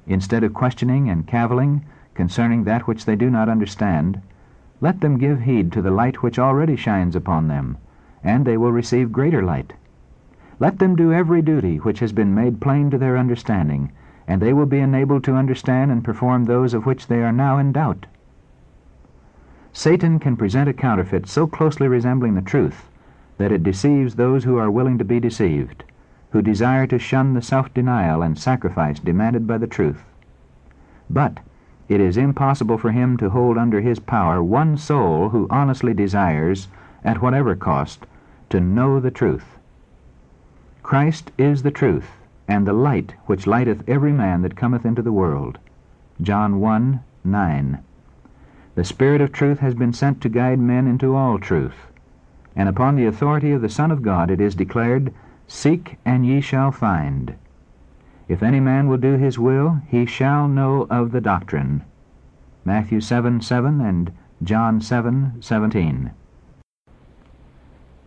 Instead 0.07 0.44
of 0.44 0.55
questioning 0.55 1.11
and 1.11 1.26
cavilling 1.26 1.85
concerning 2.14 2.62
that 2.64 2.87
which 2.87 3.07
they 3.07 3.16
do 3.16 3.29
not 3.29 3.48
understand, 3.48 4.22
let 4.81 5.00
them 5.00 5.18
give 5.18 5.40
heed 5.40 5.72
to 5.72 5.83
the 5.83 5.90
light 5.90 6.22
which 6.22 6.38
already 6.38 6.76
shines 6.76 7.16
upon 7.16 7.48
them, 7.48 7.76
and 8.23 8.45
they 8.45 8.57
will 8.57 8.73
receive 8.73 9.13
greater 9.13 9.43
light. 9.43 9.73
Let 10.59 10.79
them 10.79 10.95
do 10.95 11.13
every 11.13 11.43
duty 11.43 11.79
which 11.79 12.01
has 12.01 12.13
been 12.13 12.35
made 12.35 12.61
plain 12.61 12.91
to 12.91 12.99
their 12.99 13.17
understanding, 13.17 13.93
and 14.29 14.41
they 14.41 14.53
will 14.53 14.67
be 14.67 14.79
enabled 14.79 15.25
to 15.25 15.35
understand 15.35 15.91
and 15.91 16.05
perform 16.05 16.45
those 16.45 16.75
of 16.75 16.87
which 16.87 17.07
they 17.07 17.23
are 17.23 17.33
now 17.33 17.59
in 17.59 17.73
doubt. 17.73 18.07
Satan 19.73 20.19
can 20.19 20.37
present 20.37 20.69
a 20.69 20.73
counterfeit 20.73 21.27
so 21.29 21.47
closely 21.47 21.89
resembling 21.89 22.35
the 22.35 22.43
truth 22.43 22.89
that 23.39 23.53
it 23.53 23.63
deceives 23.63 24.17
those 24.17 24.45
who 24.45 24.59
are 24.59 24.71
willing 24.71 24.99
to 24.99 25.05
be 25.05 25.19
deceived, 25.19 25.85
who 26.31 26.43
desire 26.43 26.87
to 26.87 26.99
shun 26.99 27.33
the 27.33 27.41
self-denial 27.41 28.21
and 28.21 28.39
sacrifice 28.39 29.01
demanded 29.01 29.47
by 29.47 29.57
the 29.57 29.67
truth. 29.67 30.05
But 31.09 31.39
it 31.89 32.01
is 32.01 32.17
impossible 32.17 32.77
for 32.77 32.93
him 32.93 33.17
to 33.17 33.31
hold 33.31 33.57
under 33.57 33.81
his 33.81 33.99
power 33.99 34.43
one 34.43 34.77
soul 34.77 35.31
who 35.31 35.47
honestly 35.51 35.95
desires, 35.95 36.69
at 37.03 37.23
whatever 37.23 37.57
cost, 37.57 38.07
to 38.51 38.61
know 38.61 39.01
the 39.01 39.11
truth. 39.11 39.57
Christ 40.83 41.33
is 41.39 41.63
the 41.63 41.71
truth, 41.71 42.11
and 42.47 42.67
the 42.67 42.73
light 42.73 43.15
which 43.27 43.47
lighteth 43.47 43.89
every 43.89 44.13
man 44.13 44.43
that 44.43 44.57
cometh 44.57 44.85
into 44.85 45.03
the 45.03 45.13
world. 45.13 45.59
John 46.21 46.61
1 46.61 47.01
9. 47.25 47.79
The 48.75 48.85
Spirit 48.85 49.21
of 49.21 49.33
truth 49.33 49.59
has 49.61 49.75
been 49.75 49.93
sent 49.93 50.21
to 50.21 50.29
guide 50.29 50.59
men 50.59 50.87
into 50.87 51.17
all 51.17 51.39
truth 51.39 51.87
and 52.57 52.69
upon 52.69 52.97
the 52.97 53.07
authority 53.07 53.53
of 53.53 53.63
the 53.63 53.69
Son 53.69 53.91
of 53.91 54.03
God 54.03 54.31
it 54.31 54.41
is 54.41 54.55
declared, 54.55 55.15
Seek, 55.47 55.97
and 56.05 56.27
ye 56.27 56.41
shall 56.41 56.71
find. 56.71 57.37
If 58.29 58.43
any 58.43 58.61
man 58.61 58.89
will 58.89 58.99
do 58.99 59.17
his 59.17 59.39
will, 59.39 59.81
he 59.89 60.07
shall 60.07 60.49
know 60.49 60.87
of 60.91 61.13
the 61.13 61.21
doctrine. 61.21 61.85
Matthew 62.65 63.01
7 63.01 63.41
7 63.41 63.81
and 63.81 64.13
John 64.43 64.81
7 64.81 65.41
17. 65.41 66.11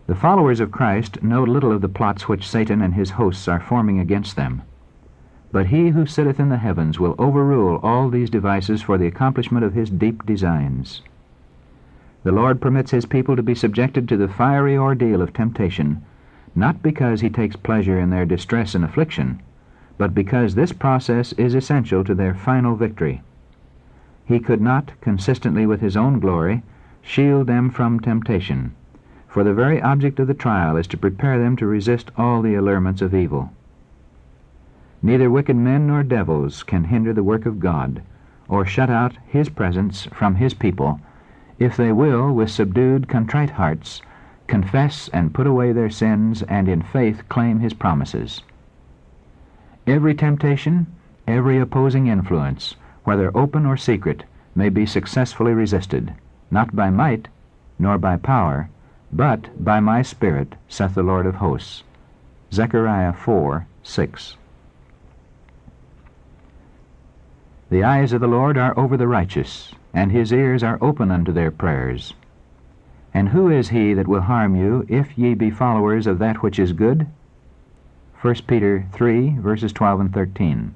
The 0.06 0.14
followers 0.14 0.60
of 0.60 0.70
Christ 0.70 1.22
know 1.22 1.42
little 1.42 1.72
of 1.72 1.80
the 1.80 1.88
plots 1.88 2.28
which 2.28 2.46
Satan 2.46 2.82
and 2.82 2.92
his 2.92 3.12
hosts 3.12 3.48
are 3.48 3.58
forming 3.58 3.98
against 3.98 4.36
them. 4.36 4.60
But 5.50 5.68
he 5.68 5.88
who 5.88 6.04
sitteth 6.04 6.38
in 6.38 6.50
the 6.50 6.58
heavens 6.58 7.00
will 7.00 7.14
overrule 7.18 7.80
all 7.82 8.10
these 8.10 8.28
devices 8.28 8.82
for 8.82 8.98
the 8.98 9.06
accomplishment 9.06 9.64
of 9.64 9.72
his 9.72 9.88
deep 9.88 10.26
designs. 10.26 11.00
The 12.22 12.32
Lord 12.32 12.60
permits 12.60 12.90
his 12.90 13.06
people 13.06 13.34
to 13.34 13.42
be 13.42 13.54
subjected 13.54 14.06
to 14.10 14.18
the 14.18 14.28
fiery 14.28 14.76
ordeal 14.76 15.22
of 15.22 15.32
temptation, 15.32 16.02
not 16.54 16.82
because 16.82 17.22
he 17.22 17.30
takes 17.30 17.56
pleasure 17.56 17.98
in 17.98 18.10
their 18.10 18.26
distress 18.26 18.74
and 18.74 18.84
affliction, 18.84 19.40
but 19.96 20.14
because 20.14 20.54
this 20.54 20.72
process 20.72 21.32
is 21.34 21.54
essential 21.54 22.04
to 22.04 22.14
their 22.14 22.34
final 22.34 22.76
victory. 22.76 23.22
He 24.26 24.38
could 24.38 24.60
not, 24.60 24.92
consistently 25.00 25.64
with 25.64 25.80
his 25.80 25.96
own 25.96 26.20
glory, 26.20 26.62
shield 27.00 27.46
them 27.46 27.70
from 27.70 28.00
temptation, 28.00 28.74
for 29.34 29.42
the 29.42 29.52
very 29.52 29.82
object 29.82 30.20
of 30.20 30.28
the 30.28 30.32
trial 30.32 30.76
is 30.76 30.86
to 30.86 30.96
prepare 30.96 31.40
them 31.40 31.56
to 31.56 31.66
resist 31.66 32.08
all 32.16 32.40
the 32.40 32.54
allurements 32.54 33.02
of 33.02 33.12
evil. 33.12 33.50
Neither 35.02 35.28
wicked 35.28 35.56
men 35.56 35.88
nor 35.88 36.04
devils 36.04 36.62
can 36.62 36.84
hinder 36.84 37.12
the 37.12 37.24
work 37.24 37.44
of 37.44 37.58
God, 37.58 38.00
or 38.46 38.64
shut 38.64 38.88
out 38.88 39.18
his 39.26 39.48
presence 39.48 40.04
from 40.12 40.36
his 40.36 40.54
people 40.54 41.00
if 41.58 41.76
they 41.76 41.90
will, 41.90 42.32
with 42.32 42.48
subdued, 42.48 43.08
contrite 43.08 43.50
hearts, 43.50 44.02
confess 44.46 45.08
and 45.08 45.34
put 45.34 45.48
away 45.48 45.72
their 45.72 45.90
sins, 45.90 46.44
and 46.44 46.68
in 46.68 46.80
faith 46.80 47.28
claim 47.28 47.58
his 47.58 47.74
promises. 47.74 48.40
Every 49.84 50.14
temptation, 50.14 50.86
every 51.26 51.58
opposing 51.58 52.06
influence, 52.06 52.76
whether 53.02 53.36
open 53.36 53.66
or 53.66 53.76
secret, 53.76 54.22
may 54.54 54.68
be 54.68 54.86
successfully 54.86 55.54
resisted, 55.54 56.14
not 56.52 56.76
by 56.76 56.88
might, 56.88 57.26
nor 57.80 57.98
by 57.98 58.16
power, 58.16 58.68
but 59.14 59.48
by 59.64 59.78
my 59.78 60.02
Spirit, 60.02 60.56
saith 60.68 60.96
the 60.96 61.02
Lord 61.02 61.24
of 61.24 61.36
hosts. 61.36 61.84
Zechariah 62.52 63.12
4 63.12 63.64
6. 63.84 64.36
The 67.70 67.84
eyes 67.84 68.12
of 68.12 68.20
the 68.20 68.26
Lord 68.26 68.58
are 68.58 68.76
over 68.76 68.96
the 68.96 69.06
righteous, 69.06 69.72
and 69.92 70.10
his 70.10 70.32
ears 70.32 70.64
are 70.64 70.78
open 70.80 71.12
unto 71.12 71.30
their 71.32 71.52
prayers. 71.52 72.14
And 73.12 73.28
who 73.28 73.48
is 73.48 73.68
he 73.68 73.94
that 73.94 74.08
will 74.08 74.22
harm 74.22 74.56
you, 74.56 74.84
if 74.88 75.16
ye 75.16 75.34
be 75.34 75.50
followers 75.50 76.08
of 76.08 76.18
that 76.18 76.42
which 76.42 76.58
is 76.58 76.72
good? 76.72 77.06
1 78.20 78.34
Peter 78.48 78.86
3, 78.92 79.38
verses 79.38 79.72
12 79.72 80.00
and 80.00 80.12
13. 80.12 80.74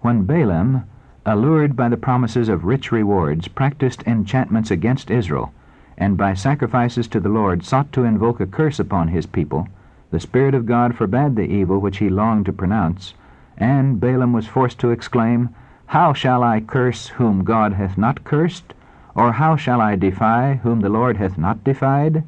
When 0.00 0.24
Balaam, 0.24 0.84
allured 1.26 1.76
by 1.76 1.90
the 1.90 1.98
promises 1.98 2.48
of 2.48 2.64
rich 2.64 2.90
rewards, 2.90 3.48
practiced 3.48 4.02
enchantments 4.06 4.70
against 4.70 5.10
Israel, 5.10 5.52
and 6.00 6.16
by 6.16 6.34
sacrifices 6.34 7.06
to 7.06 7.20
the 7.20 7.28
Lord 7.28 7.64
sought 7.64 7.92
to 7.92 8.04
invoke 8.04 8.40
a 8.40 8.46
curse 8.46 8.80
upon 8.80 9.08
his 9.08 9.26
people, 9.26 9.68
the 10.10 10.18
Spirit 10.18 10.54
of 10.54 10.66
God 10.66 10.96
forbade 10.96 11.36
the 11.36 11.42
evil 11.42 11.78
which 11.78 11.98
he 11.98 12.08
longed 12.08 12.46
to 12.46 12.52
pronounce, 12.52 13.14
and 13.56 14.00
Balaam 14.00 14.32
was 14.32 14.48
forced 14.48 14.80
to 14.80 14.90
exclaim, 14.90 15.50
how 15.86 16.12
shall 16.12 16.42
I 16.42 16.60
curse 16.60 17.08
whom 17.08 17.44
God 17.44 17.74
hath 17.74 17.98
not 17.98 18.24
cursed? 18.24 18.74
Or 19.14 19.32
how 19.32 19.56
shall 19.56 19.80
I 19.80 19.96
defy 19.96 20.60
whom 20.62 20.80
the 20.80 20.88
Lord 20.88 21.16
hath 21.16 21.36
not 21.36 21.64
defied? 21.64 22.22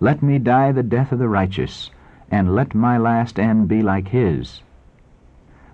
Let 0.00 0.22
me 0.22 0.38
die 0.38 0.70
the 0.70 0.82
death 0.82 1.12
of 1.12 1.18
the 1.18 1.28
righteous, 1.28 1.90
and 2.30 2.54
let 2.54 2.74
my 2.74 2.98
last 2.98 3.38
end 3.38 3.68
be 3.68 3.82
like 3.82 4.08
his. 4.08 4.60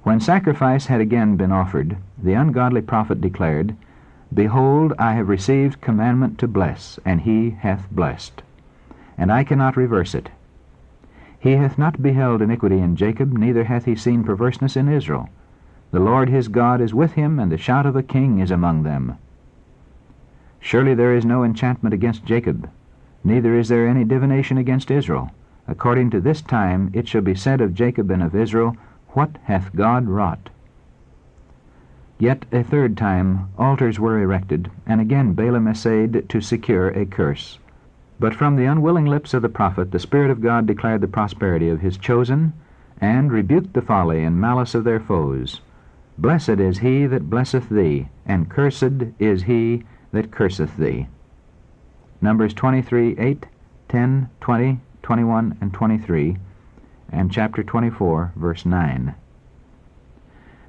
When 0.05 0.21
sacrifice 0.21 0.87
had 0.87 1.01
again 1.01 1.37
been 1.37 1.51
offered, 1.51 1.97
the 2.17 2.35
ungodly 2.35 2.81
prophet 2.81 3.21
declared, 3.21 3.75
Behold, 4.33 4.93
I 4.99 5.13
have 5.13 5.29
received 5.29 5.81
commandment 5.81 6.39
to 6.39 6.49
bless, 6.49 6.99
and 7.05 7.21
he 7.21 7.51
hath 7.51 7.91
blessed. 7.91 8.43
And 9.19 9.31
I 9.31 9.45
cannot 9.45 9.77
reverse 9.77 10.15
it. 10.15 10.31
He 11.39 11.53
hath 11.53 11.77
not 11.77 12.03
beheld 12.03 12.41
iniquity 12.41 12.79
in 12.79 12.97
Jacob, 12.97 13.33
neither 13.33 13.65
hath 13.65 13.85
he 13.85 13.95
seen 13.95 14.25
perverseness 14.25 14.77
in 14.77 14.89
Israel. 14.89 15.29
The 15.91 16.01
Lord 16.01 16.29
his 16.29 16.49
God 16.49 16.81
is 16.81 16.95
with 16.95 17.13
him, 17.13 17.39
and 17.39 17.53
the 17.53 17.59
shout 17.59 17.85
of 17.85 17.97
a 17.97 18.03
king 18.03 18.39
is 18.39 18.51
among 18.51 18.85
them. 18.85 19.17
Surely 20.61 20.95
there 20.95 21.15
is 21.15 21.25
no 21.25 21.43
enchantment 21.43 21.93
against 21.93 22.25
Jacob, 22.25 22.71
neither 23.25 23.59
is 23.59 23.69
there 23.69 23.89
any 23.89 24.05
divination 24.05 24.57
against 24.57 24.91
Israel. 24.91 25.33
According 25.67 26.11
to 26.11 26.21
this 26.21 26.41
time 26.41 26.91
it 26.95 27.09
shall 27.09 27.21
be 27.21 27.35
said 27.35 27.61
of 27.61 27.75
Jacob 27.75 28.11
and 28.11 28.23
of 28.23 28.35
Israel, 28.35 28.77
What 29.09 29.39
hath 29.45 29.75
God 29.75 30.07
wrought? 30.07 30.51
Yet 32.23 32.47
a 32.53 32.63
third 32.63 32.97
time 32.97 33.49
altars 33.59 33.99
were 33.99 34.23
erected, 34.23 34.71
and 34.87 35.01
again 35.01 35.33
Balaam 35.33 35.67
essayed 35.67 36.29
to 36.29 36.41
secure 36.41 36.87
a 36.91 37.05
curse. 37.05 37.59
But 38.21 38.33
from 38.33 38.55
the 38.55 38.65
unwilling 38.65 39.07
lips 39.07 39.35
of 39.35 39.43
the 39.43 39.49
prophet 39.49 39.91
the 39.91 39.99
Spirit 39.99 40.31
of 40.31 40.41
God 40.41 40.65
declared 40.65 41.01
the 41.01 41.09
prosperity 41.09 41.69
of 41.69 41.81
his 41.81 41.97
chosen, 41.97 42.53
and 43.01 43.33
rebuked 43.33 43.73
the 43.73 43.83
folly 43.83 44.23
and 44.23 44.41
malice 44.41 44.73
of 44.77 44.85
their 44.85 45.01
foes. 45.01 45.63
Blessed 46.17 46.61
is 46.61 46.79
he 46.79 47.07
that 47.07 47.29
blesseth 47.29 47.69
thee, 47.69 48.07
and 48.25 48.49
cursed 48.49 49.03
is 49.19 49.43
he 49.43 49.83
that 50.13 50.31
curseth 50.31 50.77
thee. 50.77 51.09
Numbers 52.21 52.55
23, 52.55 53.19
8, 53.19 53.47
10, 53.89 54.31
20, 54.41 54.81
21, 55.03 55.59
and 55.61 55.75
23, 55.75 56.37
and 57.11 57.33
chapter 57.33 57.65
24, 57.65 58.33
verse 58.37 58.65
9. 58.65 59.17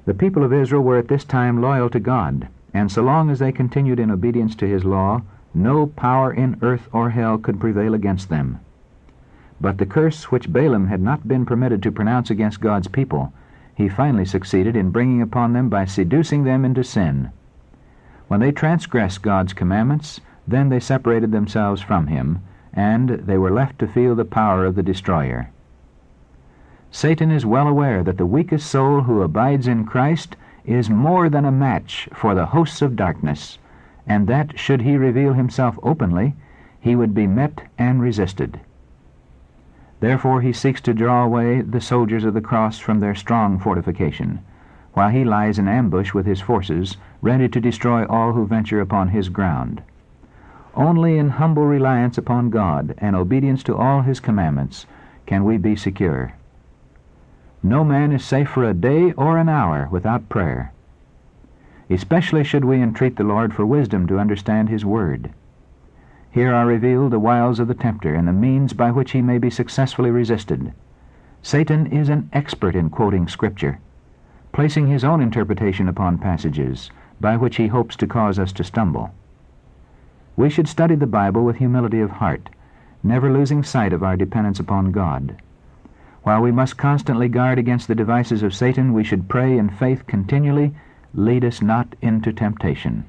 The 0.06 0.14
people 0.14 0.44
of 0.44 0.52
Israel 0.52 0.82
were 0.82 0.98
at 0.98 1.08
this 1.08 1.24
time 1.24 1.62
loyal 1.62 1.88
to 1.88 1.98
God, 1.98 2.48
and 2.74 2.92
so 2.92 3.02
long 3.02 3.30
as 3.30 3.38
they 3.38 3.52
continued 3.52 3.98
in 3.98 4.10
obedience 4.10 4.54
to 4.56 4.66
his 4.66 4.84
law, 4.84 5.22
no 5.54 5.86
power 5.86 6.30
in 6.30 6.58
earth 6.60 6.88
or 6.92 7.10
hell 7.10 7.38
could 7.38 7.58
prevail 7.58 7.94
against 7.94 8.28
them. 8.28 8.58
But 9.60 9.78
the 9.78 9.86
curse 9.86 10.30
which 10.30 10.52
Balaam 10.52 10.88
had 10.88 11.00
not 11.00 11.26
been 11.26 11.46
permitted 11.46 11.82
to 11.84 11.92
pronounce 11.92 12.28
against 12.28 12.60
God's 12.60 12.88
people, 12.88 13.32
he 13.74 13.88
finally 13.88 14.26
succeeded 14.26 14.76
in 14.76 14.90
bringing 14.90 15.22
upon 15.22 15.54
them 15.54 15.68
by 15.70 15.86
seducing 15.86 16.44
them 16.44 16.64
into 16.64 16.84
sin. 16.84 17.30
When 18.28 18.40
they 18.40 18.52
transgressed 18.52 19.22
God's 19.22 19.54
commandments, 19.54 20.20
then 20.46 20.68
they 20.68 20.80
separated 20.80 21.32
themselves 21.32 21.80
from 21.80 22.08
him, 22.08 22.40
and 22.74 23.08
they 23.08 23.38
were 23.38 23.50
left 23.50 23.78
to 23.78 23.86
feel 23.86 24.14
the 24.14 24.24
power 24.24 24.66
of 24.66 24.74
the 24.74 24.82
destroyer. 24.82 25.50
Satan 26.96 27.32
is 27.32 27.44
well 27.44 27.66
aware 27.66 28.04
that 28.04 28.18
the 28.18 28.24
weakest 28.24 28.70
soul 28.70 29.00
who 29.00 29.22
abides 29.22 29.66
in 29.66 29.84
Christ 29.84 30.36
is 30.64 30.88
more 30.88 31.28
than 31.28 31.44
a 31.44 31.50
match 31.50 32.08
for 32.12 32.36
the 32.36 32.46
hosts 32.46 32.82
of 32.82 32.94
darkness, 32.94 33.58
and 34.06 34.28
that, 34.28 34.56
should 34.56 34.82
he 34.82 34.96
reveal 34.96 35.32
himself 35.32 35.76
openly, 35.82 36.36
he 36.78 36.94
would 36.94 37.12
be 37.12 37.26
met 37.26 37.62
and 37.76 38.00
resisted. 38.00 38.60
Therefore 39.98 40.40
he 40.40 40.52
seeks 40.52 40.80
to 40.82 40.94
draw 40.94 41.24
away 41.24 41.62
the 41.62 41.80
soldiers 41.80 42.22
of 42.22 42.32
the 42.32 42.40
cross 42.40 42.78
from 42.78 43.00
their 43.00 43.16
strong 43.16 43.58
fortification, 43.58 44.38
while 44.92 45.08
he 45.08 45.24
lies 45.24 45.58
in 45.58 45.66
ambush 45.66 46.14
with 46.14 46.26
his 46.26 46.40
forces, 46.40 46.96
ready 47.20 47.48
to 47.48 47.60
destroy 47.60 48.06
all 48.06 48.34
who 48.34 48.46
venture 48.46 48.80
upon 48.80 49.08
his 49.08 49.30
ground. 49.30 49.82
Only 50.76 51.18
in 51.18 51.30
humble 51.30 51.66
reliance 51.66 52.18
upon 52.18 52.50
God 52.50 52.94
and 52.98 53.16
obedience 53.16 53.64
to 53.64 53.76
all 53.76 54.02
his 54.02 54.20
commandments 54.20 54.86
can 55.26 55.42
we 55.42 55.56
be 55.56 55.74
secure. 55.74 56.34
No 57.66 57.82
man 57.82 58.12
is 58.12 58.22
safe 58.22 58.50
for 58.50 58.62
a 58.62 58.74
day 58.74 59.12
or 59.12 59.38
an 59.38 59.48
hour 59.48 59.88
without 59.90 60.28
prayer. 60.28 60.74
Especially 61.88 62.44
should 62.44 62.62
we 62.62 62.82
entreat 62.82 63.16
the 63.16 63.24
Lord 63.24 63.54
for 63.54 63.64
wisdom 63.64 64.06
to 64.08 64.18
understand 64.18 64.68
his 64.68 64.84
word. 64.84 65.30
Here 66.30 66.52
are 66.52 66.66
revealed 66.66 67.10
the 67.10 67.18
wiles 67.18 67.58
of 67.58 67.68
the 67.68 67.74
tempter 67.74 68.14
and 68.14 68.28
the 68.28 68.34
means 68.34 68.74
by 68.74 68.90
which 68.90 69.12
he 69.12 69.22
may 69.22 69.38
be 69.38 69.48
successfully 69.48 70.10
resisted. 70.10 70.74
Satan 71.40 71.86
is 71.86 72.10
an 72.10 72.28
expert 72.34 72.76
in 72.76 72.90
quoting 72.90 73.28
Scripture, 73.28 73.78
placing 74.52 74.88
his 74.88 75.02
own 75.02 75.22
interpretation 75.22 75.88
upon 75.88 76.18
passages, 76.18 76.90
by 77.18 77.34
which 77.34 77.56
he 77.56 77.68
hopes 77.68 77.96
to 77.96 78.06
cause 78.06 78.38
us 78.38 78.52
to 78.52 78.62
stumble. 78.62 79.14
We 80.36 80.50
should 80.50 80.68
study 80.68 80.96
the 80.96 81.06
Bible 81.06 81.42
with 81.46 81.56
humility 81.56 82.00
of 82.02 82.10
heart, 82.10 82.50
never 83.02 83.32
losing 83.32 83.62
sight 83.62 83.94
of 83.94 84.02
our 84.02 84.18
dependence 84.18 84.60
upon 84.60 84.92
God. 84.92 85.36
While 86.24 86.40
we 86.40 86.52
must 86.52 86.78
constantly 86.78 87.28
guard 87.28 87.58
against 87.58 87.86
the 87.86 87.94
devices 87.94 88.42
of 88.42 88.54
Satan, 88.54 88.94
we 88.94 89.04
should 89.04 89.28
pray 89.28 89.58
in 89.58 89.68
faith 89.68 90.06
continually, 90.06 90.74
Lead 91.12 91.44
us 91.44 91.60
not 91.60 91.94
into 92.00 92.32
temptation. 92.32 93.04